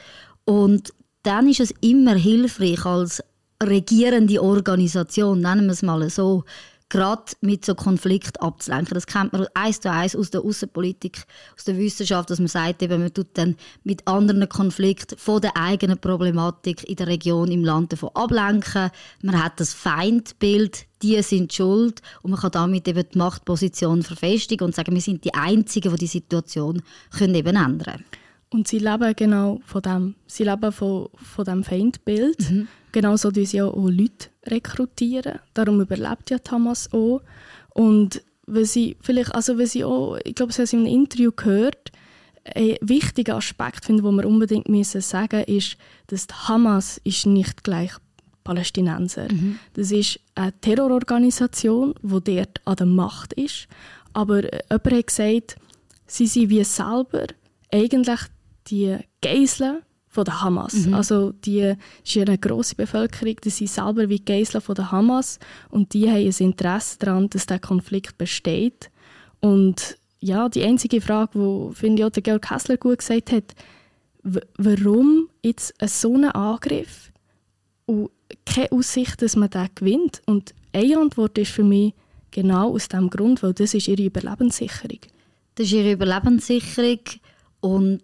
und 0.44 0.92
dann 1.26 1.48
ist 1.48 1.60
es 1.60 1.74
immer 1.80 2.14
hilfreich 2.14 2.84
als 2.86 3.22
regierende 3.62 4.42
Organisation, 4.42 5.40
nennen 5.40 5.66
wir 5.66 5.72
es 5.72 5.82
mal 5.82 6.08
so, 6.08 6.44
gerade 6.88 7.24
mit 7.40 7.64
so 7.64 7.74
Konflikt 7.74 8.40
abzulenken. 8.40 8.94
Das 8.94 9.06
kennt 9.06 9.32
man 9.32 9.46
eins 9.54 9.80
zu 9.80 9.90
eins 9.90 10.14
aus 10.14 10.30
der 10.30 10.42
Außenpolitik, 10.42 11.24
aus 11.56 11.64
der 11.64 11.78
Wissenschaft, 11.78 12.30
dass 12.30 12.38
man 12.38 12.46
sagt, 12.46 12.80
eben, 12.82 13.00
man 13.00 13.12
tut 13.12 13.26
dann 13.34 13.56
mit 13.82 14.06
anderen 14.06 14.48
Konflikten 14.48 15.18
von 15.18 15.40
der 15.40 15.56
eigenen 15.56 15.98
Problematik 15.98 16.88
in 16.88 16.94
der 16.94 17.08
Region, 17.08 17.50
im 17.50 17.64
Land 17.64 17.92
davon 17.92 18.10
ablenken. 18.14 18.90
Man 19.22 19.42
hat 19.42 19.58
das 19.58 19.74
Feindbild, 19.74 20.86
die 21.02 21.20
sind 21.22 21.52
schuld 21.52 22.02
und 22.22 22.30
man 22.30 22.40
kann 22.40 22.52
damit 22.52 22.86
eben 22.86 23.04
die 23.12 23.18
Machtposition 23.18 24.04
verfestigen 24.04 24.64
und 24.64 24.76
sagen, 24.76 24.94
wir 24.94 25.02
sind 25.02 25.24
die 25.24 25.34
Einzigen, 25.34 25.90
die 25.92 25.98
die 25.98 26.06
Situation 26.06 26.82
können 27.10 27.34
eben 27.34 27.56
ändern 27.56 28.04
Und 28.50 28.68
sie 28.68 28.78
leben 28.78 29.14
genau 29.16 29.60
von 29.64 29.82
dem. 29.82 30.14
Sie 30.26 30.44
leben 30.44 30.72
von, 30.72 31.08
von 31.14 31.44
dem 31.44 31.64
Feindbild. 31.64 32.50
Mhm. 32.50 32.68
Genauso 32.92 33.30
tun 33.30 33.44
sie 33.44 33.60
auch 33.60 33.74
Leute 33.74 34.28
rekrutieren. 34.46 35.40
Darum 35.52 35.80
überlebt 35.80 36.30
ja 36.30 36.38
Thomas 36.38 36.92
auch. 36.92 37.22
Und 37.74 38.22
wenn 38.46 38.64
sie 38.64 38.96
vielleicht, 39.00 39.34
also 39.34 39.58
wenn 39.58 39.66
sie 39.66 39.84
auch, 39.84 40.18
ich 40.24 40.34
glaube, 40.34 40.52
sie 40.52 40.62
haben 40.62 40.70
in 40.70 40.86
einem 40.86 41.02
Interview 41.02 41.32
gehört, 41.32 41.92
ein 42.54 42.76
wichtiger 42.80 43.36
Aspekt, 43.36 43.84
finde, 43.84 44.02
den 44.02 44.14
wir 44.14 44.26
unbedingt 44.26 44.68
müssen 44.68 45.00
sagen 45.00 45.42
ist, 45.44 45.76
dass 46.06 46.28
Hamas 46.48 47.00
ist 47.02 47.26
nicht 47.26 47.64
gleich 47.64 47.90
Palästinenser. 48.44 49.30
Mhm. 49.32 49.58
Das 49.74 49.90
ist 49.90 50.20
eine 50.36 50.52
Terrororganisation, 50.60 51.94
die 52.02 52.36
dort 52.36 52.60
an 52.64 52.76
der 52.76 52.86
Macht 52.86 53.32
ist. 53.32 53.66
Aber 54.12 54.42
jemand 54.42 54.70
hat 54.70 55.06
gesagt, 55.08 55.56
sie 56.06 56.28
sind 56.28 56.50
wie 56.50 56.62
selber 56.62 57.26
eigentlich 57.72 58.20
die 58.68 58.96
Geiseln 59.22 59.82
von 60.08 60.24
der 60.24 60.42
Hamas. 60.42 60.74
Mhm. 60.74 60.94
Also 60.94 61.32
die 61.32 61.74
ist 62.04 62.16
eine 62.16 62.38
grosse 62.38 62.74
Bevölkerung, 62.74 63.36
die 63.44 63.50
sind 63.50 63.68
selber 63.68 64.08
wie 64.08 64.24
Geisler 64.24 64.60
von 64.60 64.74
der 64.74 64.90
Hamas 64.90 65.38
und 65.68 65.92
die 65.92 66.08
haben 66.08 66.26
ein 66.26 66.34
Interesse 66.38 66.98
daran, 66.98 67.28
dass 67.28 67.46
der 67.46 67.58
Konflikt 67.58 68.16
besteht. 68.16 68.90
Und 69.40 69.98
ja, 70.20 70.48
die 70.48 70.64
einzige 70.64 71.00
Frage, 71.00 71.38
die 71.38 71.74
finde 71.74 72.02
ich 72.02 72.06
auch 72.06 72.10
der 72.10 72.22
Georg 72.22 72.42
Kessler 72.42 72.78
gut 72.78 72.98
gesagt 72.98 73.30
hat, 73.30 73.54
warum 74.22 75.28
jetzt 75.42 75.74
so 75.86 76.14
ein 76.14 76.24
Angriff 76.24 77.12
und 77.84 78.10
keine 78.44 78.72
Aussicht, 78.72 79.22
dass 79.22 79.36
man 79.36 79.50
den 79.50 79.68
gewinnt? 79.74 80.22
Und 80.26 80.54
eine 80.72 80.98
Antwort 80.98 81.38
ist 81.38 81.52
für 81.52 81.62
mich 81.62 81.94
genau 82.30 82.74
aus 82.74 82.88
dem 82.88 83.10
Grund, 83.10 83.42
weil 83.42 83.54
das 83.54 83.74
ist 83.74 83.86
ihre 83.86 84.04
Überlebenssicherung. 84.04 85.00
Das 85.54 85.66
ist 85.66 85.72
ihre 85.72 85.92
Überlebenssicherung 85.92 87.00
und 87.60 88.02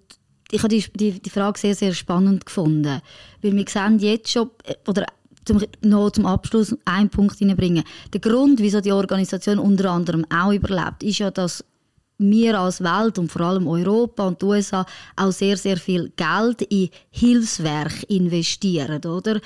ich 0.52 0.62
habe 0.62 0.68
die, 0.68 0.84
die, 0.94 1.20
die 1.20 1.30
Frage 1.30 1.58
sehr, 1.58 1.74
sehr 1.74 1.94
spannend 1.94 2.46
gefunden. 2.46 3.00
Weil 3.40 3.56
wir 3.56 3.64
sehen 3.68 3.98
jetzt 3.98 4.30
schon, 4.30 4.50
äh, 4.64 4.74
oder 4.86 5.06
zum, 5.44 5.60
noch 5.80 6.10
zum 6.10 6.26
Abschluss 6.26 6.76
einen 6.84 7.08
Punkt 7.08 7.38
hineinbringen. 7.38 7.84
Der 8.12 8.20
Grund, 8.20 8.60
wieso 8.60 8.80
die 8.80 8.92
Organisation 8.92 9.58
unter 9.58 9.90
anderem 9.90 10.24
auch 10.30 10.52
überlebt, 10.52 11.02
ist 11.02 11.18
ja, 11.18 11.30
dass 11.30 11.64
wir 12.18 12.60
als 12.60 12.82
Welt 12.82 13.18
und 13.18 13.32
vor 13.32 13.40
allem 13.42 13.66
Europa 13.66 14.26
und 14.28 14.40
die 14.40 14.46
USA 14.46 14.86
auch 15.16 15.32
sehr, 15.32 15.56
sehr 15.56 15.78
viel 15.78 16.12
Geld 16.14 16.62
in 16.62 16.90
Hilfswerk 17.10 18.04
investieren, 18.08 19.04
oder? 19.04 19.40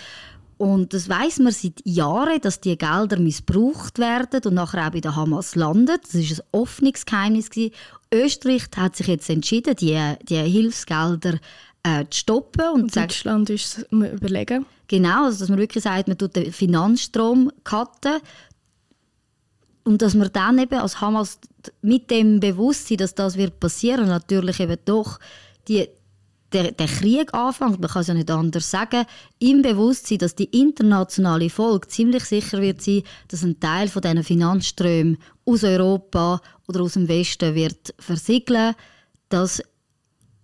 Und 0.59 0.95
das 0.95 1.09
weiß 1.09 1.41
man 1.41 1.53
seit 1.53 1.83
Jahren, 1.85 2.41
dass 2.41 2.61
die 2.61 2.79
Gelder 2.79 3.19
missbraucht 3.19 3.99
werden 3.99 4.41
und 4.47 4.55
nachher 4.55 4.87
auch 4.87 4.91
bei 4.91 5.01
der 5.01 5.15
Hamas 5.15 5.55
landen. 5.55 5.99
Das 6.03 6.15
ist 6.15 6.41
ein 6.41 6.47
offenes 6.53 7.05
Österreich 8.25 8.65
hat 8.77 8.97
sich 8.97 9.07
jetzt 9.07 9.31
entschieden, 9.31 9.77
die, 9.77 9.99
die 10.23 10.37
Hilfsgelder 10.37 11.39
äh, 11.83 12.05
zu 12.11 12.21
stoppen. 12.21 12.69
Und, 12.75 12.83
und 12.83 12.97
Deutschland 12.97 13.51
ist 13.51 13.79
es 13.79 13.87
überlegen. 13.91 14.67
Genau, 14.89 15.25
also 15.25 15.41
dass 15.41 15.49
man 15.49 15.59
wirklich 15.59 15.85
sagt, 15.85 16.09
man 16.09 16.19
tut 16.19 16.37
den 16.37 16.53
Finanzstrom 16.53 17.51
cutten. 17.65 18.21
Und 19.85 20.03
dass 20.03 20.15
man 20.15 20.33
dann 20.33 20.59
eben 20.59 20.79
als 20.79 21.01
Hamas 21.01 21.39
mit 21.81 22.11
dem 22.11 22.41
Bewusstsein, 22.41 22.99
dass 22.99 23.15
das 23.15 23.37
wird 23.37 23.61
passieren, 23.61 24.09
natürlich 24.09 24.59
eben 24.59 24.79
doch 24.85 25.21
die, 25.69 25.89
der, 26.53 26.73
der 26.73 26.87
Krieg 26.87 27.35
anfängt, 27.35 27.81
man 27.81 27.91
kann 27.91 28.03
es 28.03 28.09
ja 28.09 28.15
nicht 28.15 28.31
anders 28.31 28.71
sagen, 28.71 29.05
im 29.39 29.63
Bewusstsein, 29.63 30.19
dass 30.19 30.35
die 30.35 30.45
internationale 30.45 31.51
Folge 31.51 31.89
ziemlich 31.89 32.25
sicher 32.25 32.61
wird 32.61 32.83
sein, 32.83 33.03
dass 33.29 33.43
ein 33.43 33.59
Teil 33.59 33.89
von 33.89 34.03
diesen 34.03 34.25
Finanzströmen 34.25 35.19
aus 35.45 35.65
Europa 35.65 36.41
oder 36.69 36.83
aus 36.83 36.95
dem 36.95 37.09
Westen 37.09 37.55
wird 37.55 37.95
versiegeln, 37.99 38.75
das 39.29 39.63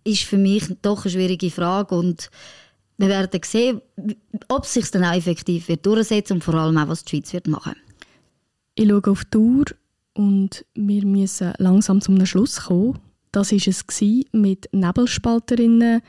ist 0.04 0.24
für 0.24 0.38
mich 0.38 0.64
doch 0.82 1.04
eine 1.04 1.12
schwierige 1.12 1.50
Frage 1.50 1.94
und 1.94 2.30
wir 2.98 3.08
werden 3.08 3.40
sehen, 3.44 3.80
ob 4.48 4.64
es 4.64 4.74
sich 4.74 4.90
dann 4.90 5.04
auch 5.04 5.14
effektiv 5.14 5.68
wird 5.68 5.86
durchsetzen 5.86 6.34
und 6.34 6.44
vor 6.44 6.54
allem 6.54 6.78
auch, 6.78 6.88
was 6.88 7.04
die 7.04 7.16
Schweiz 7.16 7.32
wird 7.32 7.48
machen. 7.48 7.74
Ich 8.74 8.88
schaue 8.88 9.10
auf 9.10 9.24
die 9.24 9.38
Uhr 9.38 9.64
und 10.14 10.64
wir 10.74 11.04
müssen 11.04 11.52
langsam 11.58 12.00
zum 12.00 12.24
Schluss 12.26 12.64
kommen. 12.64 12.98
Das 13.32 13.50
war 13.50 13.58
es 13.66 14.26
mit 14.32 14.68
Nebelspalterinnen, 14.72 16.02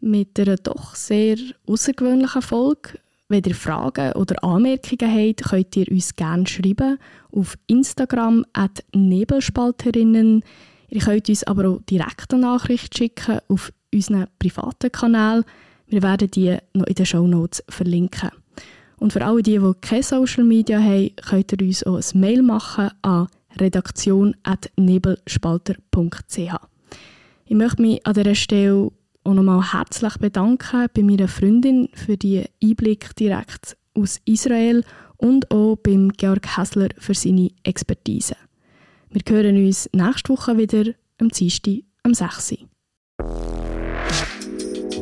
mit 0.00 0.40
einer 0.40 0.56
doch 0.56 0.96
sehr 0.96 1.36
außergewöhnlichen 1.68 2.42
Folge. 2.42 2.98
Wenn 3.28 3.44
ihr 3.44 3.54
Fragen 3.54 4.12
oder 4.14 4.42
Anmerkungen 4.42 5.28
habt, 5.28 5.44
könnt 5.44 5.76
ihr 5.76 5.90
uns 5.90 6.16
gerne 6.16 6.46
schreiben 6.48 6.98
auf 7.30 7.56
Instagram 7.68 8.44
at 8.52 8.84
Nebelspalterinnen. 8.92 10.42
Ihr 10.88 11.00
könnt 11.00 11.28
uns 11.28 11.44
aber 11.44 11.68
auch 11.68 11.82
direkt 11.88 12.34
eine 12.34 12.42
Nachricht 12.42 12.98
schicken 12.98 13.38
auf 13.48 13.72
unseren 13.94 14.26
privaten 14.40 14.90
Kanal. 14.90 15.44
Wir 15.86 16.02
werden 16.02 16.30
die 16.30 16.56
noch 16.74 16.86
in 16.86 16.94
den 16.94 17.06
Show 17.06 17.26
Notes 17.26 17.62
verlinken. 17.68 18.30
Und 18.96 19.12
für 19.12 19.24
alle 19.24 19.42
die, 19.42 19.58
die 19.58 19.72
keine 19.80 20.02
Social 20.02 20.44
Media 20.44 20.80
haben, 20.80 21.14
könnt 21.16 21.52
ihr 21.52 21.66
uns 21.66 21.84
auch 21.84 21.96
ein 21.98 22.20
Mail 22.20 22.42
machen 22.42 22.90
an 23.02 23.28
redaktion.nebelspalter.ch. 23.60 26.54
Ich 27.46 27.56
möchte 27.56 27.82
mich 27.82 28.06
an 28.06 28.14
dieser 28.14 28.34
Stelle 28.34 28.90
auch 29.24 29.34
nochmal 29.34 29.72
herzlich 29.72 30.16
bedanken 30.18 30.86
bei 30.94 31.02
meiner 31.02 31.28
Freundin 31.28 31.88
für 31.94 32.16
die 32.16 32.44
Einblick 32.62 33.14
direkt 33.16 33.76
aus 33.94 34.20
Israel 34.24 34.84
und 35.16 35.50
auch 35.50 35.76
beim 35.76 36.12
Georg 36.12 36.56
Hässler 36.56 36.88
für 36.98 37.14
seine 37.14 37.50
Expertise. 37.62 38.36
Wir 39.10 39.22
hören 39.28 39.64
uns 39.64 39.88
nächste 39.92 40.30
Woche 40.30 40.58
wieder 40.58 40.92
am 41.20 41.28
Dienstag 41.28 41.82
am 42.02 42.14
6. 42.14 42.56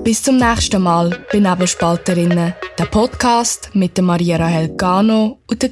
Bis 0.04 0.22
zum 0.22 0.36
nächsten 0.36 0.82
Mal 0.82 1.24
bei 1.32 1.38
Nebelspalterinnen, 1.38 2.54
der 2.78 2.84
Podcast 2.86 3.70
mit 3.74 4.00
Maria 4.02 4.36
Rahel 4.36 4.76
Gano 4.76 5.38
und 5.48 5.62
der 5.62 5.70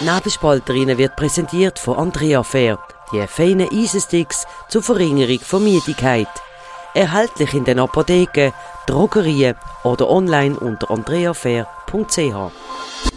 Nebelspalterinnen 0.00 0.98
wird 0.98 1.16
präsentiert 1.16 1.78
von 1.78 1.96
Andrea 1.96 2.42
Fair, 2.42 2.78
die 3.12 3.26
feinen 3.26 3.70
Eisensticks 3.72 4.46
zur 4.68 4.82
Verringerung 4.82 5.40
von 5.40 5.64
Müdigkeit. 5.64 6.28
Erhältlich 6.94 7.54
in 7.54 7.64
den 7.64 7.78
Apotheken, 7.78 8.52
Drogerien 8.86 9.56
oder 9.84 10.10
online 10.10 10.58
unter 10.58 10.90
andreafair.ch. 10.90 13.15